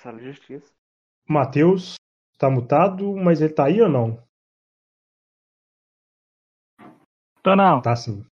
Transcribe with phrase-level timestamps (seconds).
[0.00, 0.72] sala de justiça.
[1.28, 1.94] Matheus
[2.38, 4.22] tá mutado, mas ele tá aí ou não?
[7.42, 7.80] Tô não.
[7.80, 8.24] Tá sim.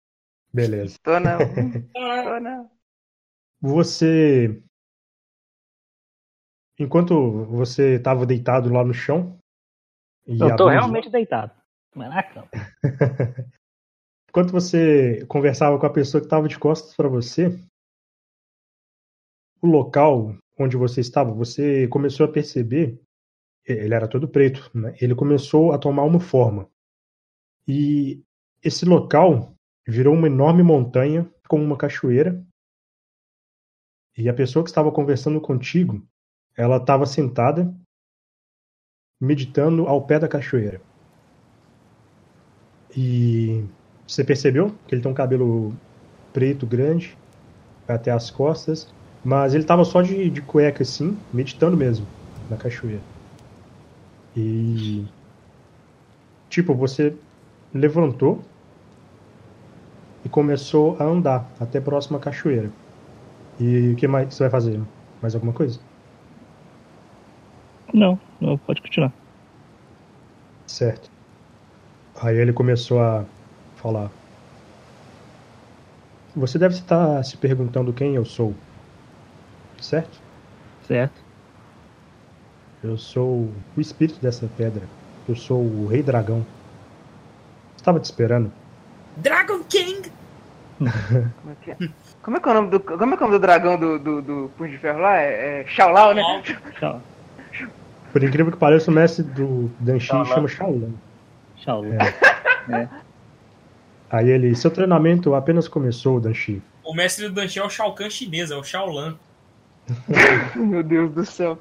[0.52, 0.96] Beleza.
[1.02, 1.38] Tô não.
[1.92, 2.70] Tô não.
[3.60, 4.62] Você.
[6.78, 9.38] Enquanto você estava deitado lá no chão.
[10.26, 11.52] e Eu tô realmente deitado.
[11.94, 12.48] Mas na cama.
[14.28, 17.48] Enquanto você conversava com a pessoa que estava de costas para você,
[19.60, 23.00] o local onde você estava, você começou a perceber,
[23.64, 24.94] ele era todo preto, né?
[25.00, 26.68] ele começou a tomar uma forma.
[27.66, 28.22] E
[28.62, 29.54] esse local
[29.86, 32.44] virou uma enorme montanha com uma cachoeira.
[34.16, 36.06] E a pessoa que estava conversando contigo,
[36.56, 37.72] ela estava sentada,
[39.20, 40.80] meditando ao pé da cachoeira.
[42.96, 43.64] E
[44.06, 45.76] você percebeu que ele tem um cabelo
[46.32, 47.16] preto grande,
[47.86, 48.92] até as costas,
[49.24, 52.06] mas ele tava só de, de cueca assim, meditando mesmo,
[52.48, 53.02] na cachoeira.
[54.36, 55.04] E.
[56.48, 57.14] Tipo, você
[57.72, 58.42] levantou
[60.24, 62.70] e começou a andar até a próxima cachoeira.
[63.60, 64.80] E o que mais você vai fazer?
[65.20, 65.78] Mais alguma coisa?
[67.92, 69.12] Não, não, pode continuar.
[70.66, 71.10] Certo.
[72.20, 73.24] Aí ele começou a
[73.76, 74.10] falar.
[76.34, 78.54] Você deve estar se perguntando quem eu sou.
[79.80, 80.20] Certo?
[80.86, 81.20] Certo.
[82.82, 84.82] Eu sou o espírito dessa pedra.
[85.28, 86.46] Eu sou o Rei Dragão.
[87.76, 88.52] Estava te esperando.
[89.16, 90.12] Dragon King!
[90.78, 91.76] Como é que é?
[92.22, 93.78] Como é que é o nome do, como é que é o nome do dragão
[93.78, 95.16] do, do, do Punho de Ferro lá?
[95.18, 96.42] É, é né?
[96.78, 97.02] Tchau.
[98.12, 100.30] Por incrível que pareça, o mestre do Danshi Shaolin.
[100.30, 100.94] chama Shaolin.
[101.56, 101.96] Shaolin.
[102.70, 102.88] É.
[104.10, 106.62] Aí ele, seu treinamento apenas começou, Danshi.
[106.84, 109.18] O mestre do Danchi é o Shao Kahn chinês, é o Shaolan.
[110.56, 111.58] Meu Deus do céu.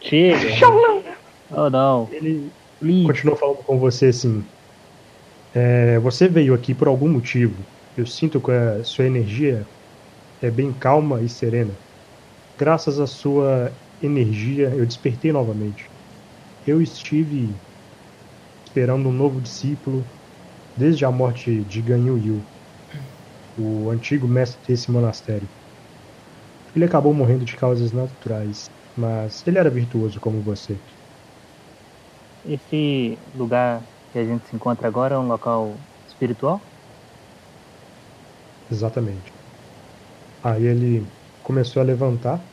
[0.00, 0.38] Chega.
[1.50, 2.08] Oh não.
[2.12, 2.50] Ele
[2.80, 3.06] Please.
[3.06, 4.44] continuou falando com você assim.
[5.54, 7.54] é, você veio aqui por algum motivo.
[7.96, 9.66] Eu sinto que a sua energia
[10.42, 11.72] é bem calma e serena.
[12.58, 13.72] Graças à sua
[14.02, 15.90] energia, eu despertei novamente.
[16.66, 17.54] Eu estive
[18.64, 20.04] esperando um novo discípulo
[20.76, 22.42] desde a morte de Ganyu Yu,
[23.56, 25.48] o antigo mestre desse monastério.
[26.74, 30.84] Ele acabou morrendo de causas naturais, mas ele era virtuoso como você.
[32.44, 36.72] Esse lugar que a gente se encontra agora é um local espiritual?
[38.68, 39.32] Exatamente.
[40.42, 41.12] Aí ele
[41.42, 42.48] começou a levantar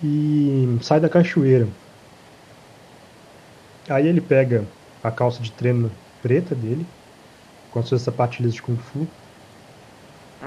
[0.00, 1.74] e sai da cachoeira.
[3.88, 6.94] Aí ele pega a calça de treino preta dele,
[7.70, 9.16] com as suas sapatilhas de Kung Fu,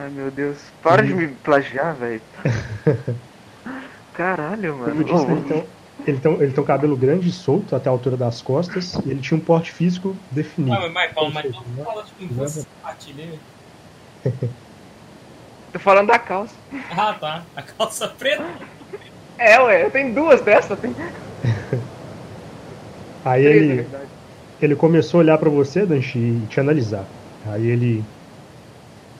[0.06, 0.72] Ai meu Deus.
[0.82, 1.20] Para de Uhum.
[1.20, 2.22] me plagiar, velho.
[4.14, 5.06] Caralho, Como eu mano.
[5.06, 5.70] disse, ele, tem,
[6.06, 9.10] ele, tem, ele tem um cabelo grande e solto até a altura das costas, e
[9.10, 10.78] ele tinha um porte físico definido.
[10.78, 11.84] Ah, mas Paulo, mas não né?
[11.84, 12.32] fala tipo Nada.
[12.32, 13.44] infância sapatilha.
[15.72, 16.56] Tô falando da calça.
[16.90, 17.52] Ah, tá.
[17.56, 18.44] A calça preta.
[19.38, 20.80] É, ué, eu tenho duas dessas.
[20.80, 20.94] Tem
[23.24, 23.94] Aí três, ele,
[24.62, 27.14] ele começou a olhar pra você, Danchi, e te analisar.
[27.44, 28.15] Aí ele.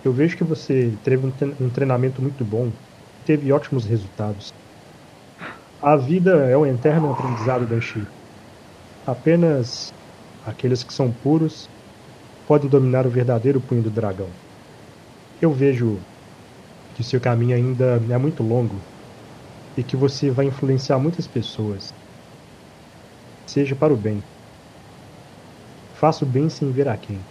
[0.05, 2.77] Eu vejo que você teve um tre- treinamento muito bom,
[3.25, 4.47] teve ótimos resultados.
[5.81, 8.05] A vida é um eterno aprendizado, Danchi.
[9.05, 9.89] Apenas
[10.41, 11.69] aqueles que são puros
[12.45, 14.35] podem dominar o verdadeiro punho do dragão.
[15.39, 16.03] Eu vejo
[16.94, 18.83] que seu caminho ainda é muito longo
[19.77, 21.89] e que você vai influenciar muitas pessoas.
[23.49, 24.21] Seja para o bem.
[25.91, 27.25] Faça o bem sem ver a quem.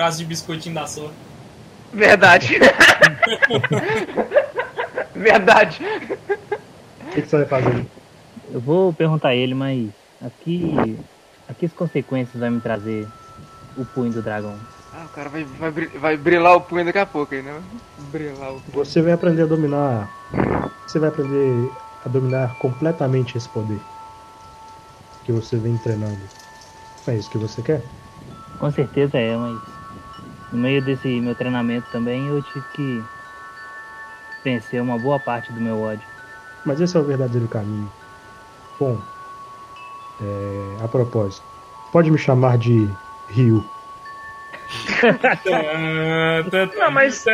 [0.00, 1.12] Frase de biscoitinho da sua.
[1.92, 2.58] Verdade.
[5.14, 5.84] Verdade.
[5.84, 7.86] O que, que você vai fazer?
[8.50, 9.90] Eu vou perguntar a ele, mas
[10.24, 10.96] aqui.
[11.46, 13.06] Aqui as consequências vai me trazer
[13.76, 14.58] o punho do dragão.
[14.94, 17.60] Ah, o cara vai, vai, vai brilhar o punho daqui a pouco aí, né?
[18.10, 18.82] Brilhar o punho.
[18.82, 20.08] Você vai aprender a dominar.
[20.86, 21.70] Você vai aprender
[22.06, 23.78] a dominar completamente esse poder
[25.26, 26.22] que você vem treinando.
[27.06, 27.82] É isso que você quer?
[28.58, 29.79] Com certeza é, mas
[30.52, 33.04] no meio desse meu treinamento também eu tive que
[34.44, 36.04] vencer uma boa parte do meu ódio.
[36.64, 37.90] Mas esse é o verdadeiro caminho.
[38.78, 38.98] Bom,
[40.22, 41.42] é, a propósito,
[41.92, 42.88] pode me chamar de
[43.28, 43.64] Ryu.
[46.78, 47.24] Não, mas-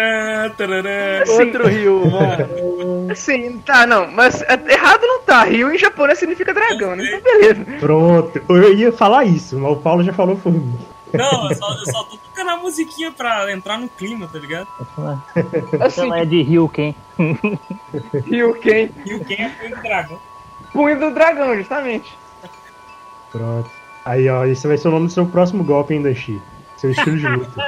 [1.29, 3.15] Outro rio, mano.
[3.15, 5.45] Sim, tá, não, mas é- errado não tá.
[5.45, 7.05] Rio em japonês significa dragão, né?
[7.05, 7.65] Então beleza.
[7.79, 10.79] Pronto, eu ia falar isso, mas o Paulo já falou por mim.
[11.17, 14.67] Não, eu só, eu só tô tocando a musiquinha pra entrar no clima, tá ligado?
[15.81, 16.95] Assim, Ela é de Rio, quem?
[18.27, 20.21] Ryuken, o quem é punho do dragão.
[20.73, 22.13] punho do dragão, justamente.
[23.33, 23.71] Pronto.
[24.05, 26.41] Aí, ó, esse vai ser o nome do seu próximo golpe, hein, Danchi?
[26.77, 27.63] Seu estilo de luta.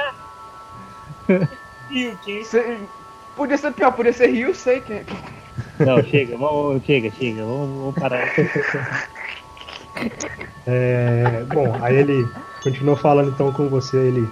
[2.45, 2.77] Cê-
[3.35, 5.03] Podia ser pior, podia ser Ryu Seiken.
[5.79, 8.27] Não, chega, vamos, chega, chega, vamos, vamos parar.
[10.67, 12.27] É, bom, aí ele
[12.63, 13.97] continuou falando então com você.
[13.97, 14.27] Ele,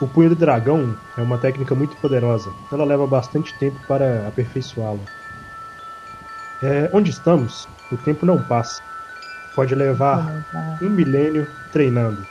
[0.00, 2.50] o punho do dragão é uma técnica muito poderosa.
[2.72, 5.00] Ela leva bastante tempo para aperfeiçoá-la.
[6.62, 8.82] É, onde estamos, o tempo não passa.
[9.54, 10.44] Pode levar
[10.80, 12.24] um milênio treinando.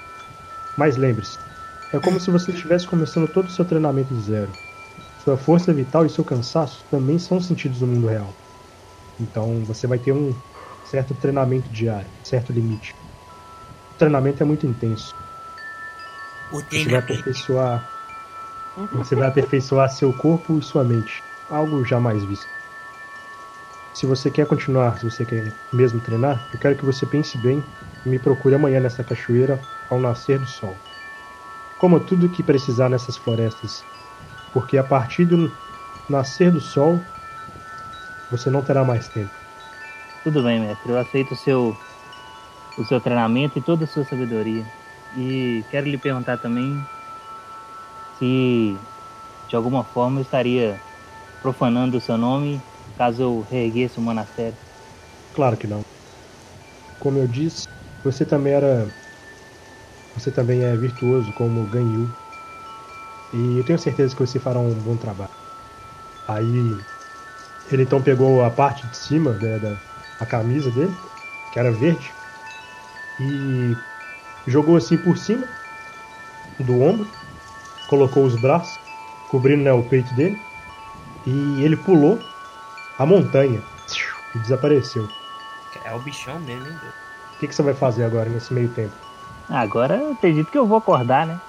[0.78, 1.38] Mas lembre-se,
[1.92, 4.52] é como se você estivesse começando todo o seu treinamento do zero.
[5.24, 8.34] Sua força vital e seu cansaço também são sentidos no mundo real.
[9.20, 10.34] Então você vai ter um
[10.90, 12.94] certo treinamento diário, certo limite.
[13.94, 15.14] O treinamento é muito intenso.
[16.52, 17.00] O Você vai treinamento.
[17.00, 17.90] aperfeiçoar.
[18.94, 21.22] Você vai aperfeiçoar seu corpo e sua mente.
[21.50, 22.48] Algo jamais visto.
[23.94, 27.64] Se você quer continuar, se você quer mesmo treinar, eu quero que você pense bem
[28.06, 29.60] e me procure amanhã nessa cachoeira
[29.90, 30.76] ao nascer do sol.
[31.80, 33.84] Coma tudo que precisar nessas florestas,
[34.54, 35.52] porque a partir do
[36.10, 37.00] nascer do sol
[38.32, 39.39] você não terá mais tempo.
[40.24, 41.78] Tudo bem, mestre, eu aceito o seu,
[42.78, 44.66] o seu treinamento e toda a sua sabedoria.
[45.14, 46.86] E quero lhe perguntar também
[48.18, 48.80] se
[49.48, 50.82] de alguma forma eu estaria
[51.42, 52.62] profanando o seu nome
[52.98, 54.58] caso eu reerguesse o monastério.
[55.34, 55.82] Claro que não.
[57.00, 57.64] Como eu disse,
[58.04, 58.92] você também era.
[60.16, 62.10] Você também é virtuoso como Ganyu.
[63.34, 65.30] E eu tenho certeza que você fará um bom trabalho.
[66.28, 66.78] Aí
[67.72, 69.89] ele então pegou a parte de cima né, da
[70.20, 71.00] a camisa dele,
[71.52, 72.16] que era verde,
[73.20, 73.78] e
[74.48, 75.48] jogou assim por cima
[76.60, 77.18] do ombro,
[77.88, 78.80] colocou os braços,
[79.28, 80.46] cobrindo né, o peito dele,
[81.26, 82.34] e ele pulou
[82.98, 83.68] a montanha
[84.36, 85.16] e desapareceu.
[85.84, 86.78] É o bichão mesmo, hein?
[86.78, 86.94] Deus?
[87.34, 88.96] O que, que você vai fazer agora nesse meio tempo?
[89.50, 91.42] Agora eu acredito que eu vou acordar, né?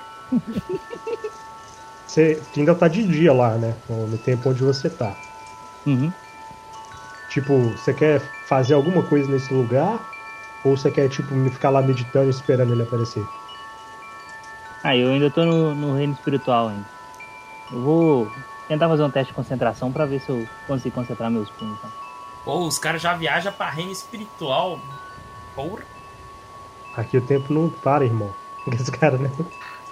[2.05, 3.83] Você ainda tá de dia lá, né?
[3.89, 5.25] No, no tempo onde você tá.
[5.87, 6.15] Uhum.
[7.31, 10.01] Tipo, você quer fazer alguma coisa nesse lugar?
[10.65, 13.25] Ou você quer, tipo, ficar lá meditando e esperando ele aparecer?
[14.83, 16.85] Ah, eu ainda tô no, no reino espiritual ainda.
[17.73, 18.33] Eu vou
[18.67, 21.79] tentar fazer um teste de concentração pra ver se eu consigo concentrar meus punhos.
[21.79, 21.91] Então.
[22.45, 24.81] Pô, os caras já viajam pra reino espiritual.
[25.55, 25.85] Porra.
[26.97, 28.35] Aqui o tempo não para, irmão.
[28.73, 29.31] Esse cara, né?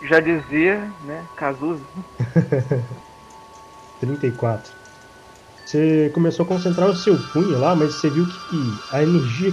[0.02, 1.84] Já dizia, né, Cazuza.
[4.00, 4.77] 34.
[5.69, 9.53] Você começou a concentrar o seu punho lá, mas você viu que a energia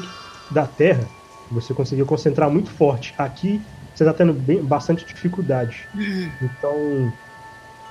[0.49, 1.13] da Terra
[1.49, 3.13] você conseguiu concentrar muito forte.
[3.17, 5.89] Aqui você está tendo bem, bastante dificuldade.
[6.41, 7.17] Então,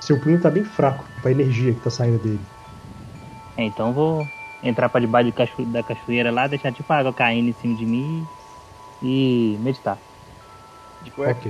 [0.03, 2.49] seu punho está bem fraco para a energia que está saindo dele.
[3.57, 6.97] É, então eu vou entrar pra debaixo de cacho- da cachoeira lá, deixar tipo a
[6.97, 8.29] água caindo em cima de mim
[9.01, 10.03] e meditar.
[11.01, 11.39] De cueca.
[11.39, 11.45] Ok.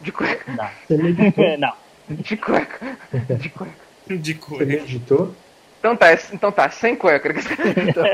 [0.00, 0.52] De cueca.
[0.54, 0.70] Não.
[0.86, 1.56] Você meditou?
[1.58, 1.72] Não.
[2.08, 2.98] De cueca.
[3.36, 3.87] De cueca.
[4.16, 4.66] De Você cor.
[4.66, 5.34] meditou?
[5.78, 7.28] Então tá, então tá, sem cueca.
[7.30, 8.04] Então,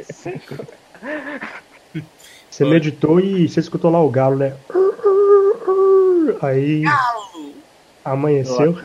[0.00, 0.78] sem cueca.
[2.48, 4.54] Você meditou e você escutou lá o galo, né?
[6.40, 6.84] Aí
[8.04, 8.76] amanheceu.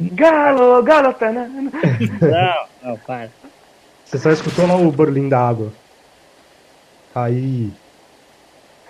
[0.00, 1.48] Galo, galo, Tanana.
[1.60, 3.28] Não, não, para.
[4.04, 5.72] Você só escutou lá o barulhinho da água.
[7.14, 7.70] Aí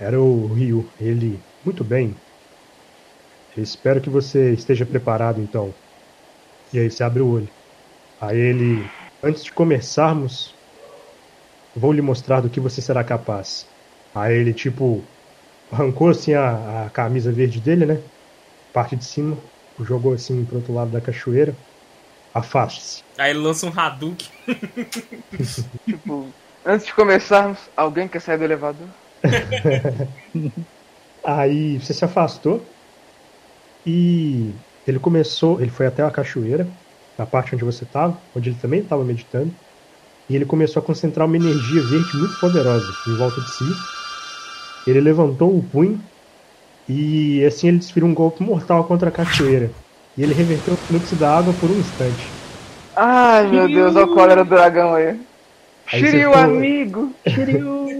[0.00, 0.88] era o rio.
[1.00, 2.14] Ele, muito bem.
[3.56, 5.74] Eu espero que você esteja preparado então.
[6.72, 7.48] E aí você abre o olho.
[8.20, 8.88] Aí ele,
[9.22, 10.54] antes de começarmos,
[11.76, 13.66] vou lhe mostrar do que você será capaz.
[14.14, 15.04] Aí ele tipo
[15.70, 18.00] arrancou assim a, a camisa verde dele, né?
[18.72, 19.36] Parte de cima,
[19.80, 21.54] jogou assim pro outro lado da cachoeira.
[22.34, 23.02] Afaste-se.
[23.18, 24.28] Aí ele lança um Hadouken.
[25.84, 26.28] Tipo,
[26.64, 28.88] antes de começarmos, alguém quer sair do elevador?
[31.22, 32.64] Aí você se afastou
[33.86, 34.50] e
[34.86, 36.66] ele começou, ele foi até a cachoeira,
[37.18, 39.52] na parte onde você estava, onde ele também estava meditando,
[40.28, 43.64] e ele começou a concentrar uma energia verde muito poderosa em volta de si.
[44.86, 46.00] Ele levantou o punho
[46.88, 49.70] e assim ele desferiu um golpe mortal contra a cachoeira.
[50.16, 52.26] E ele reverteu o fluxo da água por um instante.
[52.96, 55.08] Ai, meu Deus, olha o cólera do dragão aí.
[55.92, 57.12] Aí você Shiryu, amigo.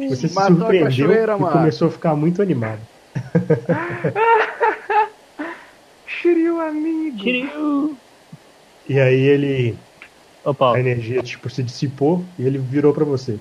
[0.08, 1.52] Você se Matou a surpreendeu cachoeira, e mano.
[1.52, 2.80] começou a ficar muito animado.
[6.22, 7.18] Shiryu, amigo.
[7.18, 7.96] Kiryu!
[8.88, 9.76] E aí ele
[10.44, 13.40] Ô, a energia tipo se dissipou e ele virou pra você.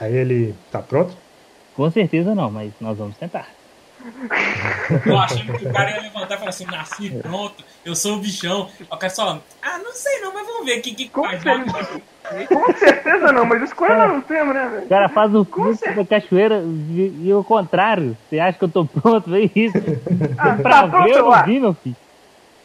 [0.00, 1.16] Aí ele tá pronto?
[1.76, 3.48] Com certeza não, mas nós vamos tentar.
[5.06, 8.18] Eu achando que o cara ia levantar e falar assim, nasci pronto, eu sou o
[8.18, 8.68] bichão.
[8.90, 11.42] O cara só, ah, não sei não, mas vamos ver o que, que Com faz.
[12.48, 14.86] Com certeza não, mas escolha não temos, né, O velho?
[14.88, 15.94] cara faz o certeza.
[15.96, 18.16] da cachoeira e, e o contrário.
[18.28, 19.34] Você acha que eu tô pronto?
[19.34, 19.76] É isso.
[20.38, 21.38] Ah, pra tá ver, pronto eu lá.
[21.40, 21.96] não vi, meu filho.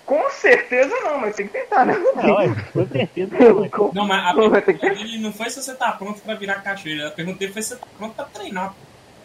[0.05, 1.95] Com certeza não, mas tem que tentar, né?
[2.15, 3.91] Não, ué, com certeza não.
[3.93, 6.33] Não, mas a Vai ter pergunta que- dele não foi se você tá pronto pra
[6.35, 7.09] virar cachoeira.
[7.09, 8.73] A pergunta dele foi se você tá pronto pra treinar.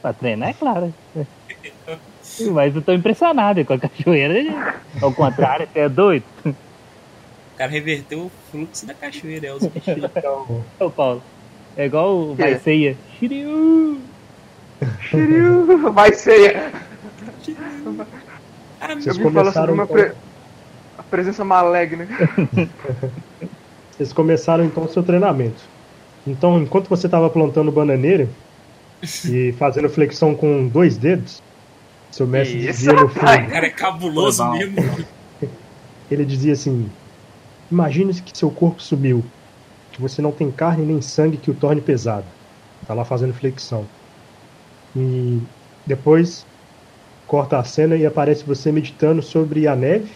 [0.02, 0.92] Pra treinar, é claro.
[2.52, 4.34] Mas eu tô impressionado com a cachoeira.
[5.00, 6.24] Ao contrário, você é doido.
[7.54, 9.96] O cara reverteu o fluxo da cachoeira, é os bichos.
[10.16, 11.22] Então, Ô, Paulo.
[11.76, 12.34] É igual o?
[12.34, 12.96] Vai Ceia.
[13.18, 13.98] Shiryu.
[15.02, 16.56] Shiryu, Vai ser.
[18.80, 20.12] Ah, Vocês Eu vim falar sobre começaram uma então- pre...
[20.98, 22.06] a presença maligna.
[23.92, 25.62] Vocês começaram então o seu treinamento.
[26.26, 28.28] Então, enquanto você estava plantando bananeira
[29.30, 31.40] e fazendo flexão com dois dedos,
[32.10, 34.76] seu mestre Isso, dizia no fundo, cara é cabuloso mesmo.
[36.10, 36.90] ele dizia assim:
[37.74, 39.24] Imagine que seu corpo sumiu,
[39.90, 42.24] que você não tem carne nem sangue que o torne pesado.
[42.86, 43.84] Tá lá fazendo flexão.
[44.94, 45.40] E
[45.84, 46.46] depois
[47.26, 50.12] corta a cena e aparece você meditando sobre a neve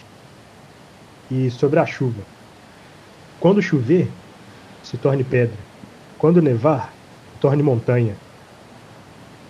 [1.29, 2.21] e sobre a chuva.
[3.41, 4.07] Quando chover,
[4.81, 5.57] se torne pedra.
[6.17, 6.93] Quando nevar,
[7.41, 8.15] torne montanha.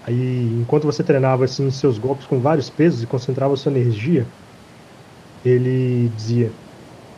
[0.08, 4.26] Aí, enquanto você treinava assim seus golpes com vários pesos e concentrava sua energia,
[5.46, 6.52] ele dizia: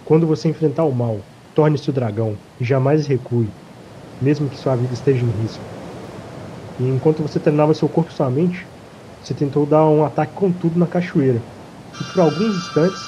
[0.03, 3.55] Quando você enfrentar o mal, torne-se o dragão e jamais recue,
[4.20, 5.65] mesmo que sua vida esteja em risco.
[6.79, 8.67] E enquanto você treinava seu corpo e sua mente,
[9.20, 11.46] você tentou dar um ataque com tudo na cachoeira.
[12.00, 13.00] E por alguns instantes,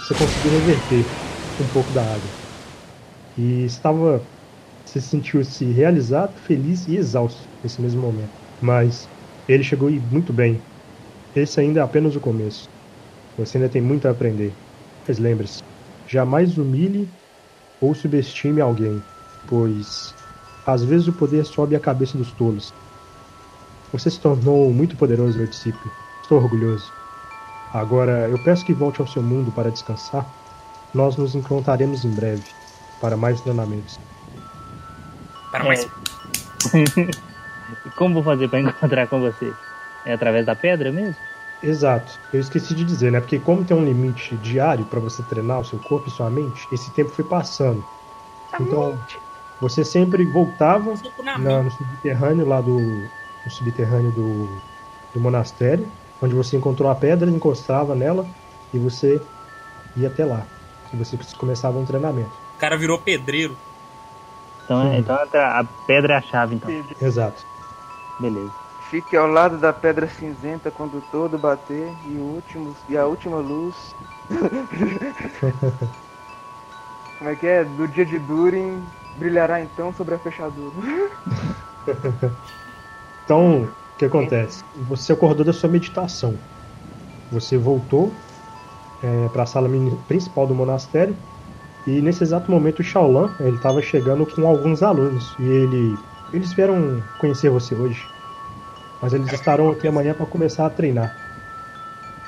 [0.00, 1.16] você conseguiu reverter
[1.58, 2.34] um pouco da água.
[3.36, 4.28] E estava.
[4.84, 8.32] Você sentiu-se realizado, feliz e exausto nesse mesmo momento.
[8.60, 9.10] Mas
[9.46, 10.64] ele chegou e muito bem.
[11.34, 12.64] Esse ainda é apenas o começo.
[13.36, 14.58] Você ainda tem muito a aprender.
[15.08, 15.64] Mas lembre-se,
[16.06, 17.08] jamais humilhe
[17.80, 19.02] ou subestime alguém,
[19.48, 20.14] pois
[20.66, 22.74] às vezes o poder sobe a cabeça dos tolos.
[23.90, 25.90] Você se tornou muito poderoso, meu discípulo.
[26.22, 26.92] Estou orgulhoso.
[27.72, 30.26] Agora eu peço que volte ao seu mundo para descansar.
[30.92, 32.44] Nós nos encontraremos em breve
[33.00, 33.98] para mais treinamentos.
[35.50, 35.88] Para mais.
[37.84, 39.52] E como vou fazer pra encontrar com você?
[40.06, 41.14] É através da pedra mesmo?
[41.62, 42.12] Exato.
[42.32, 43.20] Eu esqueci de dizer, né?
[43.20, 46.66] Porque como tem um limite diário para você treinar o seu corpo e sua mente,
[46.72, 47.82] esse tempo foi passando.
[48.60, 48.98] Então,
[49.60, 50.94] você sempre voltava
[51.38, 54.46] na no subterrâneo lá do no subterrâneo do,
[55.14, 55.90] do monastério,
[56.22, 58.26] onde você encontrou a pedra, encostava nela
[58.72, 59.20] e você
[59.96, 60.46] ia até lá.
[60.92, 62.30] E você começava um treinamento.
[62.56, 63.56] O cara virou pedreiro.
[64.64, 66.70] Então, então a pedra é a chave, então.
[67.00, 67.42] Exato.
[68.20, 68.67] Beleza.
[68.88, 73.36] Fique ao lado da pedra cinzenta quando todo bater e, o último, e a última
[73.36, 73.74] luz.
[77.18, 77.64] Como é que é?
[77.64, 78.80] Do dia de Durin
[79.18, 80.72] brilhará então sobre a fechadura.
[83.24, 84.64] Então, o que acontece?
[84.88, 86.32] Você acordou da sua meditação.
[87.30, 88.10] Você voltou
[89.32, 89.68] para a sala
[90.06, 91.14] principal do monastério
[91.86, 95.94] e nesse exato momento o Shaolan ele estava chegando com alguns alunos e ele
[96.32, 98.02] eles vieram conhecer você hoje,
[99.00, 101.14] mas eles estarão aqui amanhã para começar a treinar.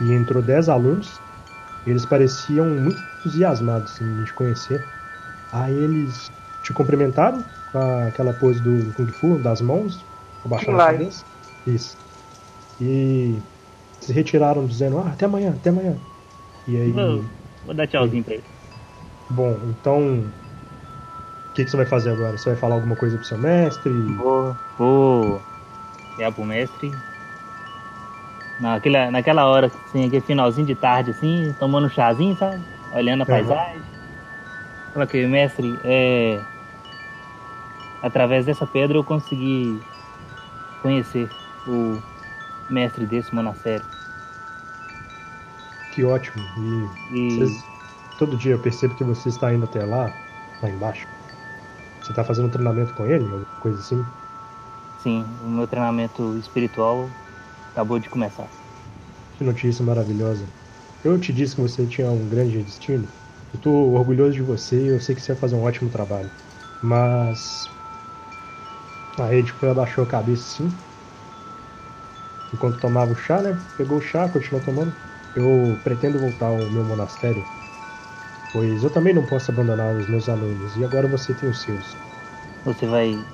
[0.01, 1.21] E entrou 10 alunos.
[1.87, 4.81] e Eles pareciam muito entusiasmados em te conhecer.
[5.53, 6.31] Aí eles
[6.63, 10.05] te cumprimentaram com aquela pose do Kung Fu, das mãos,
[10.45, 11.25] abaixando a cabeça.
[11.67, 11.97] Isso.
[12.81, 13.37] E
[14.01, 15.97] se retiraram dizendo, ah, até amanhã, até amanhã.
[16.67, 17.25] E aí, Vou,
[17.65, 18.45] vou dar tchauzinho pra ele.
[19.31, 20.01] bom, então.
[21.51, 22.37] O que, que você vai fazer agora?
[22.39, 23.91] Você vai falar alguma coisa pro seu mestre?
[24.17, 25.41] Vou, vou
[26.21, 26.93] ligar pro mestre.
[28.59, 32.65] Naquela, naquela hora, assim, aquele finalzinho de tarde, assim, tomando um chazinho, sabe?
[32.91, 33.31] Olhando a Aham.
[33.31, 33.85] paisagem.
[34.93, 36.45] Fala que, mestre, é.
[38.03, 39.87] Através dessa pedra eu consegui
[40.83, 41.31] conhecer
[41.67, 42.03] o
[42.69, 43.87] mestre desse monastério.
[45.91, 46.53] Que ótimo.
[46.57, 47.71] E E vocês-
[48.17, 50.21] todo dia eu percebo que você está indo até lá,
[50.61, 51.07] lá embaixo.
[52.03, 54.13] Você está fazendo um treinamento com ele, alguma coisa assim?
[55.01, 57.17] Sim, o meu treinamento espiritual
[57.75, 58.53] acabou de começar.
[59.33, 60.55] Que notícia maravilhosa.
[61.03, 63.13] Eu te disse que você tinha um grande destino.
[63.53, 66.33] Eu estou orgulhoso de você e eu sei que você vai fazer um ótimo trabalho.
[66.81, 67.65] Mas.
[69.17, 70.85] A Ed foi abaixou a cabeça sim.
[72.53, 73.65] Enquanto tomava o chá, né?
[73.77, 74.97] Pegou o chá, continuou tomando.
[75.35, 77.51] Eu pretendo voltar ao meu monastério.
[78.53, 80.77] Pois eu também não posso abandonar os meus alunos.
[80.77, 82.01] E agora você tem os seus.
[82.65, 83.27] Você vai.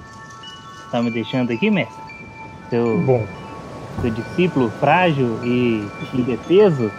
[0.90, 2.06] Tá me deixando aqui, mestre?
[2.70, 3.26] seu, Bom,
[4.00, 6.90] seu discípulo frágil e indefeso,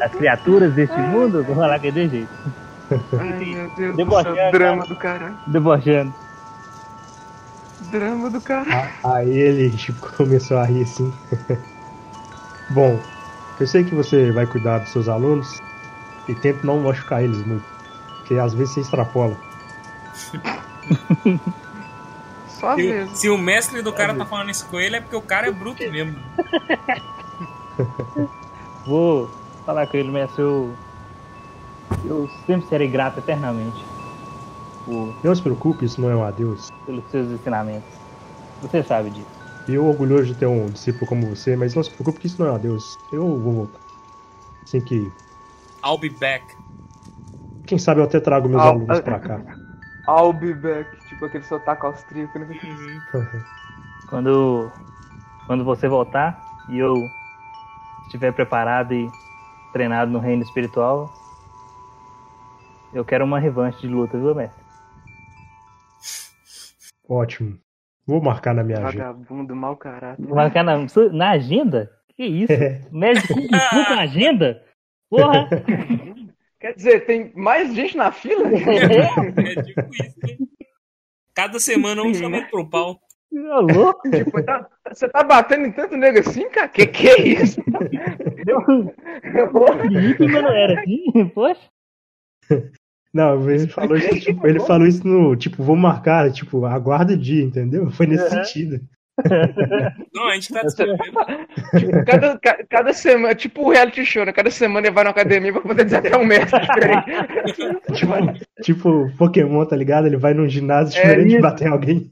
[0.00, 2.28] as criaturas deste mundo, vou falar que é de jeito.
[3.18, 4.52] Ai, meu Deus do céu.
[4.52, 5.38] Drama do caralho.
[5.46, 6.14] Debochando.
[7.90, 8.90] Drama do caralho.
[9.04, 11.12] aí ele tipo, começou a rir assim.
[12.70, 12.98] Bom,
[13.60, 15.60] eu sei que você vai cuidar dos seus alunos
[16.28, 17.64] e tenta não machucar eles muito.
[18.18, 19.36] Porque às vezes você extrapola.
[22.62, 25.20] Só Se, se o mestre do cara tá falando isso com ele, é porque o
[25.20, 26.16] cara é bruto mesmo.
[28.86, 29.28] Vou
[29.66, 30.40] falar com ele, mestre.
[30.40, 30.72] Eu,
[32.04, 33.84] eu sempre serei grato eternamente
[34.84, 36.70] por, Não se preocupe, isso não é um adeus.
[36.86, 37.88] pelos seus ensinamentos.
[38.62, 39.26] Você sabe disso.
[39.66, 42.40] E eu orgulhoso de ter um discípulo como você, mas não se preocupe que isso
[42.40, 42.96] não é um adeus.
[43.12, 43.80] Eu vou voltar.
[44.62, 45.10] Assim que.
[45.84, 46.44] I'll be back.
[47.66, 49.40] Quem sabe eu até trago meus Ah, alunos ah, pra cá.
[50.08, 50.88] I'll be back.
[51.08, 52.38] Tipo aquele sotaque austríaco.
[52.38, 52.46] Né?
[54.08, 54.70] Quando,
[55.46, 56.94] quando você voltar e eu
[58.04, 59.08] estiver preparado e
[59.72, 61.10] treinado no reino espiritual,
[62.92, 64.62] eu quero uma revanche de luta, viu, mestre?
[67.08, 67.58] Ótimo.
[68.06, 69.04] Vou marcar na minha agenda.
[69.04, 70.28] Vagabundo, mau caráter.
[70.28, 70.74] Marcar na,
[71.12, 71.90] na agenda?
[72.14, 72.52] Que isso?
[72.52, 72.80] É.
[72.80, 73.34] Fu
[73.86, 74.62] com agenda?
[75.08, 75.48] Porra!
[76.62, 78.46] Quer dizer, tem mais gente na fila?
[78.46, 78.54] É
[79.62, 80.36] tipo isso, né?
[81.34, 83.00] Cada semana um chamando pro pau.
[83.32, 84.08] Ô, louco!
[84.08, 86.68] tipo, tá- você tá batendo em tanto nego assim, cara?
[86.68, 87.60] Que que é isso?
[87.66, 87.90] Mas
[90.32, 91.60] não era assim, poxa.
[93.12, 97.18] Não, ele falou isso, tipo, ele falou isso no, tipo, vou marcar, tipo, aguarda o
[97.18, 97.90] dia, entendeu?
[97.90, 98.30] Foi nesse Uhum.
[98.44, 98.80] sentido.
[100.14, 101.02] Não, a gente tá descrevendo.
[101.78, 104.32] Tipo, cada, ca- cada semana, tipo o reality show, né?
[104.32, 107.26] Cada semana ele vai na academia pra poder desafiar um mestre diferente.
[107.94, 108.12] Tipo,
[108.62, 110.06] tipo, Pokémon, tá ligado?
[110.06, 111.42] Ele vai num ginásio É diferente de isso.
[111.42, 112.10] bater em alguém.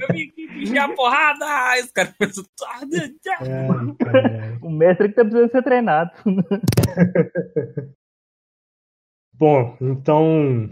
[0.00, 0.32] Eu vim
[0.68, 1.44] aqui a porrada.
[1.82, 2.44] Os caras pensam.
[2.68, 4.58] Ai, caralho.
[4.62, 6.10] O mestre que tá precisando ser treinado.
[9.36, 10.70] Bom, então,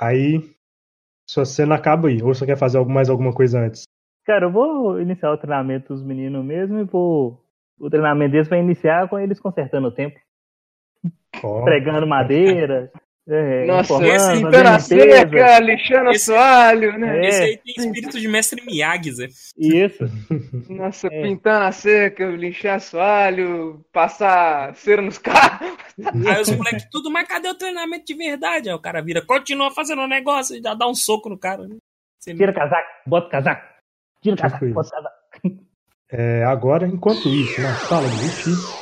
[0.00, 0.42] aí,
[1.30, 2.20] sua cena acaba aí.
[2.20, 3.84] Ou você quer fazer mais alguma coisa antes?
[4.26, 7.40] Cara, eu vou iniciar o treinamento dos meninos mesmo e vou.
[7.78, 10.18] O treinamento deles vai iniciar com eles consertando o tempo,
[11.42, 12.92] Ó, pregando madeira,
[13.32, 14.80] é, Nossa, esse fazendo pintando a limpeza.
[14.80, 17.18] seca, lixando Esse- assoalho, né?
[17.24, 17.28] É.
[17.28, 19.28] Esse aí tem espírito de mestre Miyagi, Zé.
[19.56, 20.04] Isso.
[20.68, 21.22] Nossa, É.
[21.22, 25.70] pintando a seca, lixar assoalho, passar cera nos carros.
[26.26, 28.68] Aí os moleques tudo, mas cadê o treinamento de verdade?
[28.68, 31.68] Aí o cara vira, continua fazendo o negócio e já dá um soco no cara.
[31.68, 31.76] né?
[32.18, 33.62] Você Tira o casaco, bota o casaco.
[34.22, 35.14] Tira o Tipo casaco, bota o casaco.
[36.12, 38.74] É, agora, enquanto isso, na sala de justiça,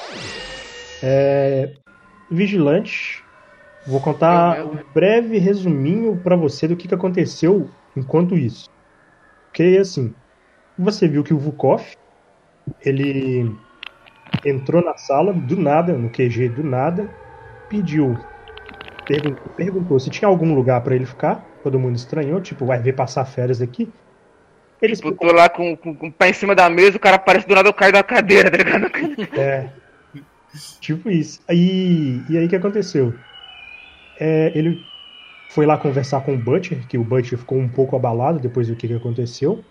[1.02, 1.74] é,
[2.30, 3.22] vigilante,
[3.88, 8.68] vou contar um breve resuminho pra você do que, que aconteceu enquanto isso.
[9.46, 10.14] Porque assim,
[10.78, 11.82] você viu que o Vukov
[12.84, 13.50] ele
[14.44, 17.08] entrou na sala do nada, no QG do nada,
[17.68, 18.16] pediu,
[19.06, 21.44] pergun- perguntou se tinha algum lugar pra ele ficar.
[21.62, 23.90] Todo mundo estranhou, tipo, vai ver passar férias aqui.
[24.80, 27.16] Ele Tipo, tô lá com, com, com o pé em cima da mesa, o cara
[27.16, 28.86] aparece do nada, eu caio da cadeira, tá ligado?
[29.36, 29.68] É.
[30.80, 31.40] Tipo isso.
[31.50, 33.12] E, e aí o que aconteceu?
[34.18, 34.84] É, ele
[35.50, 38.76] foi lá conversar com o Butcher, que o Butcher ficou um pouco abalado depois do
[38.76, 39.64] que, que aconteceu.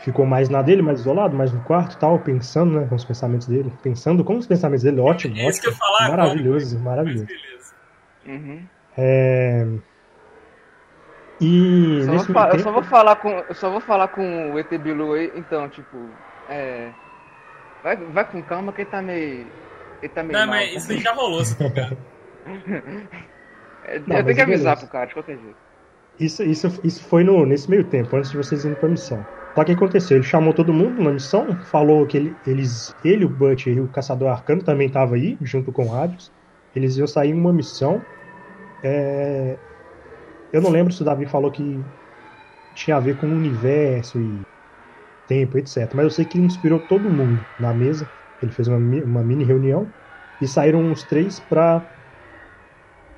[0.00, 3.04] Ficou mais na dele, mais isolado, mais no quarto e tal, pensando né, com os
[3.04, 3.72] pensamentos dele.
[3.82, 5.86] Pensando com os pensamentos dele, ótimo, É isso que eu ótimo.
[5.86, 7.26] falar Maravilhoso, Mas maravilhoso.
[7.26, 7.74] beleza.
[8.26, 8.62] Uhum.
[8.98, 9.66] É...
[11.40, 13.28] E Só nesse meio eu só tempo, vou falar com.
[13.30, 15.96] Eu só vou falar com o ET Bilu aí, então, tipo.
[16.48, 16.90] É.
[17.82, 19.46] Vai, vai com calma que ele tá meio.
[20.00, 20.38] Ele tá meio.
[20.38, 20.76] Não, mal, mas tá?
[20.78, 21.96] isso aí já rolou, tá?
[22.13, 22.13] É,
[24.06, 24.76] Não, eu tenho que avisar beleza.
[24.76, 25.58] pro cara, de qualquer jeito.
[26.18, 29.26] Isso, isso, isso foi no, nesse meio tempo, antes de vocês irem pra missão.
[29.54, 30.16] Só que o que aconteceu?
[30.16, 33.88] Ele chamou todo mundo na missão, falou que ele, eles, ele, o Butcher e o
[33.88, 36.32] Caçador Arcano também estavam aí, junto com o Radius.
[36.74, 38.06] Eles iam sair em uma missão.
[38.82, 39.60] É,
[40.52, 41.90] Eu não lembro se o Davi falou que
[42.74, 44.48] tinha a ver com o universo e
[45.26, 45.92] tempo, etc.
[45.94, 48.12] Mas eu sei que ele inspirou todo mundo na mesa.
[48.42, 49.94] Ele fez uma, uma mini reunião
[50.40, 51.93] e saíram os três pra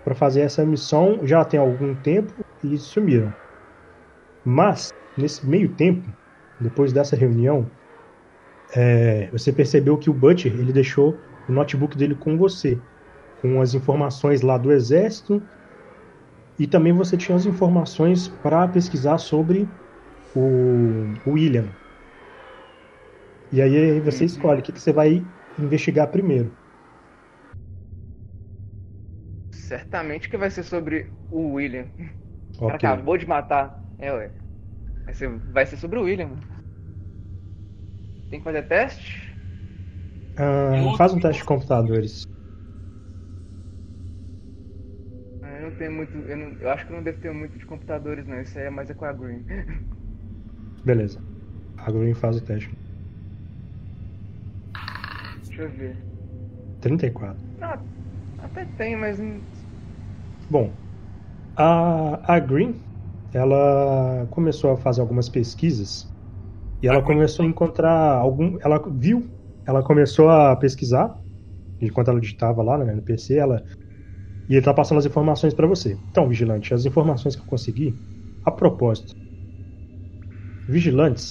[0.06, 3.34] para fazer essa missão já tem algum tempo e sumiram.
[4.44, 6.08] Mas, nesse meio tempo,
[6.60, 7.68] depois dessa reunião,
[8.72, 12.78] é, você percebeu que o Butcher ele deixou o notebook dele com você,
[13.42, 15.42] com as informações lá do exército
[16.56, 19.68] e também você tinha as informações para pesquisar sobre
[20.36, 21.66] o, o William.
[23.50, 25.26] E aí você escolhe o que, que você vai
[25.58, 26.52] investigar primeiro.
[29.68, 31.90] Certamente que vai ser sobre o William.
[32.60, 33.66] O cara acabou de matar.
[33.98, 34.32] É, ué.
[35.06, 36.40] Vai ser, vai ser sobre o William.
[38.30, 39.36] Tem que fazer teste?
[40.36, 42.22] Ah, faz um teste de computadores.
[45.40, 46.16] Ah, Eu não tenho muito.
[46.18, 48.40] Eu, não- eu acho que eu não devo ter muito de computadores, não.
[48.40, 49.44] Isso aí é mais é com a Green.
[50.82, 51.22] Beleza.
[51.76, 52.78] A Green faz o teste.
[55.48, 56.06] Deixa eu ver.
[56.80, 57.44] 34.
[57.60, 57.82] Ah,
[58.38, 59.18] até tem, mas.
[60.48, 60.78] Bom,
[61.56, 62.84] a, a Green,
[63.32, 66.12] ela começou a fazer algumas pesquisas
[66.82, 69.34] e ela começou a encontrar algum, ela viu,
[69.66, 71.18] ela começou a pesquisar
[71.80, 73.64] enquanto ela digitava lá né, no PC, ela
[74.48, 76.00] e ele tá passando as informações para você.
[76.10, 78.00] Então, vigilante, as informações que eu consegui,
[78.44, 79.12] a propósito,
[80.66, 81.28] vigilantes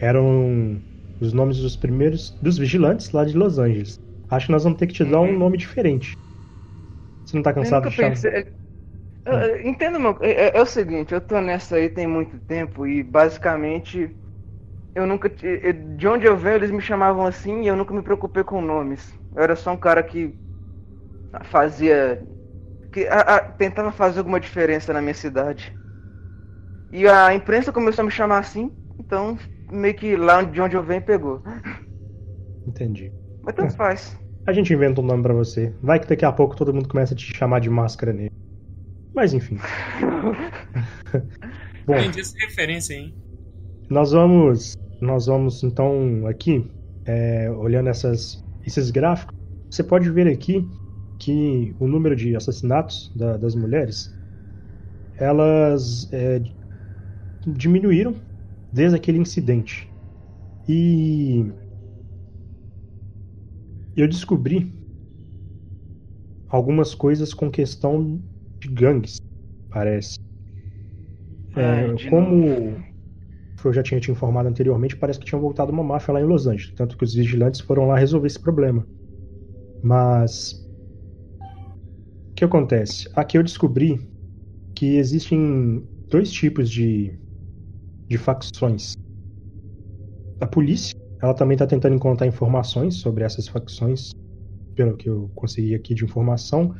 [0.00, 0.82] eram
[1.20, 3.96] os nomes dos primeiros dos vigilantes lá de Los Angeles.
[4.30, 5.38] Acho que nós vamos ter que te dar um Uhum.
[5.38, 6.12] nome diferente.
[7.32, 8.52] Você não tá cansado de pensei.
[9.26, 10.18] Eu- eu- Entenda, meu.
[10.22, 14.16] É, é o seguinte, eu tô nessa aí tem muito tempo e basicamente
[14.94, 15.30] eu nunca.
[15.30, 19.14] De onde eu venho, eles me chamavam assim e eu nunca me preocupei com nomes.
[19.34, 20.38] Eu era só um cara que
[21.44, 22.20] fazia.
[22.92, 25.72] que a- a- tentava fazer alguma diferença na minha cidade.
[26.92, 29.38] E a imprensa começou a me chamar assim, então
[29.70, 31.42] meio que lá de onde eu venho pegou.
[32.66, 33.14] Entendi.
[33.40, 34.16] Mas tanto faz.
[34.46, 35.74] A gente inventa um nome pra você.
[35.82, 38.32] Vai que daqui a pouco todo mundo começa a te chamar de máscara negra.
[39.14, 39.58] Mas enfim.
[41.86, 43.14] Bom, essa referência, hein?
[43.88, 44.72] nós vamos.
[45.00, 46.70] Nós vamos então aqui,
[47.04, 49.34] é, olhando essas, esses gráficos,
[49.68, 50.64] você pode ver aqui
[51.18, 54.08] que o número de assassinatos da- das mulheres
[55.18, 56.40] elas é,
[57.46, 58.14] diminuíram
[58.72, 59.88] desde aquele incidente.
[60.68, 61.44] E
[63.96, 64.72] eu descobri
[66.48, 68.22] algumas coisas com questão
[68.62, 69.16] de gangues,
[69.70, 70.16] parece.
[71.56, 72.82] É, Ai, como
[73.64, 76.46] eu já tinha te informado anteriormente, parece que tinha voltado uma máfia lá em Los
[76.46, 78.86] Angeles, tanto que os vigilantes foram lá resolver esse problema.
[79.82, 80.52] Mas
[82.32, 83.08] o que acontece?
[83.14, 84.10] Aqui eu descobri
[84.74, 87.18] que existem dois tipos de,
[88.10, 88.92] de facções.
[90.40, 94.10] A polícia, ela também está tentando encontrar informações sobre essas facções,
[94.74, 96.74] pelo que eu consegui aqui de informação.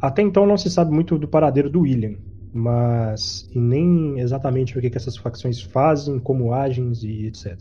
[0.00, 2.16] Até então não se sabe muito do paradeiro do William,
[2.54, 7.58] mas e nem exatamente o que, essas facções fazem, como agem e etc.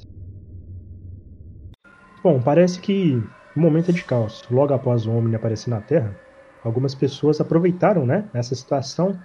[2.24, 3.16] Bom, parece que
[3.56, 4.44] o momento é de caos.
[4.52, 6.16] Logo após o Omni aparecer na Terra,
[6.64, 9.20] algumas pessoas aproveitaram né, essa situação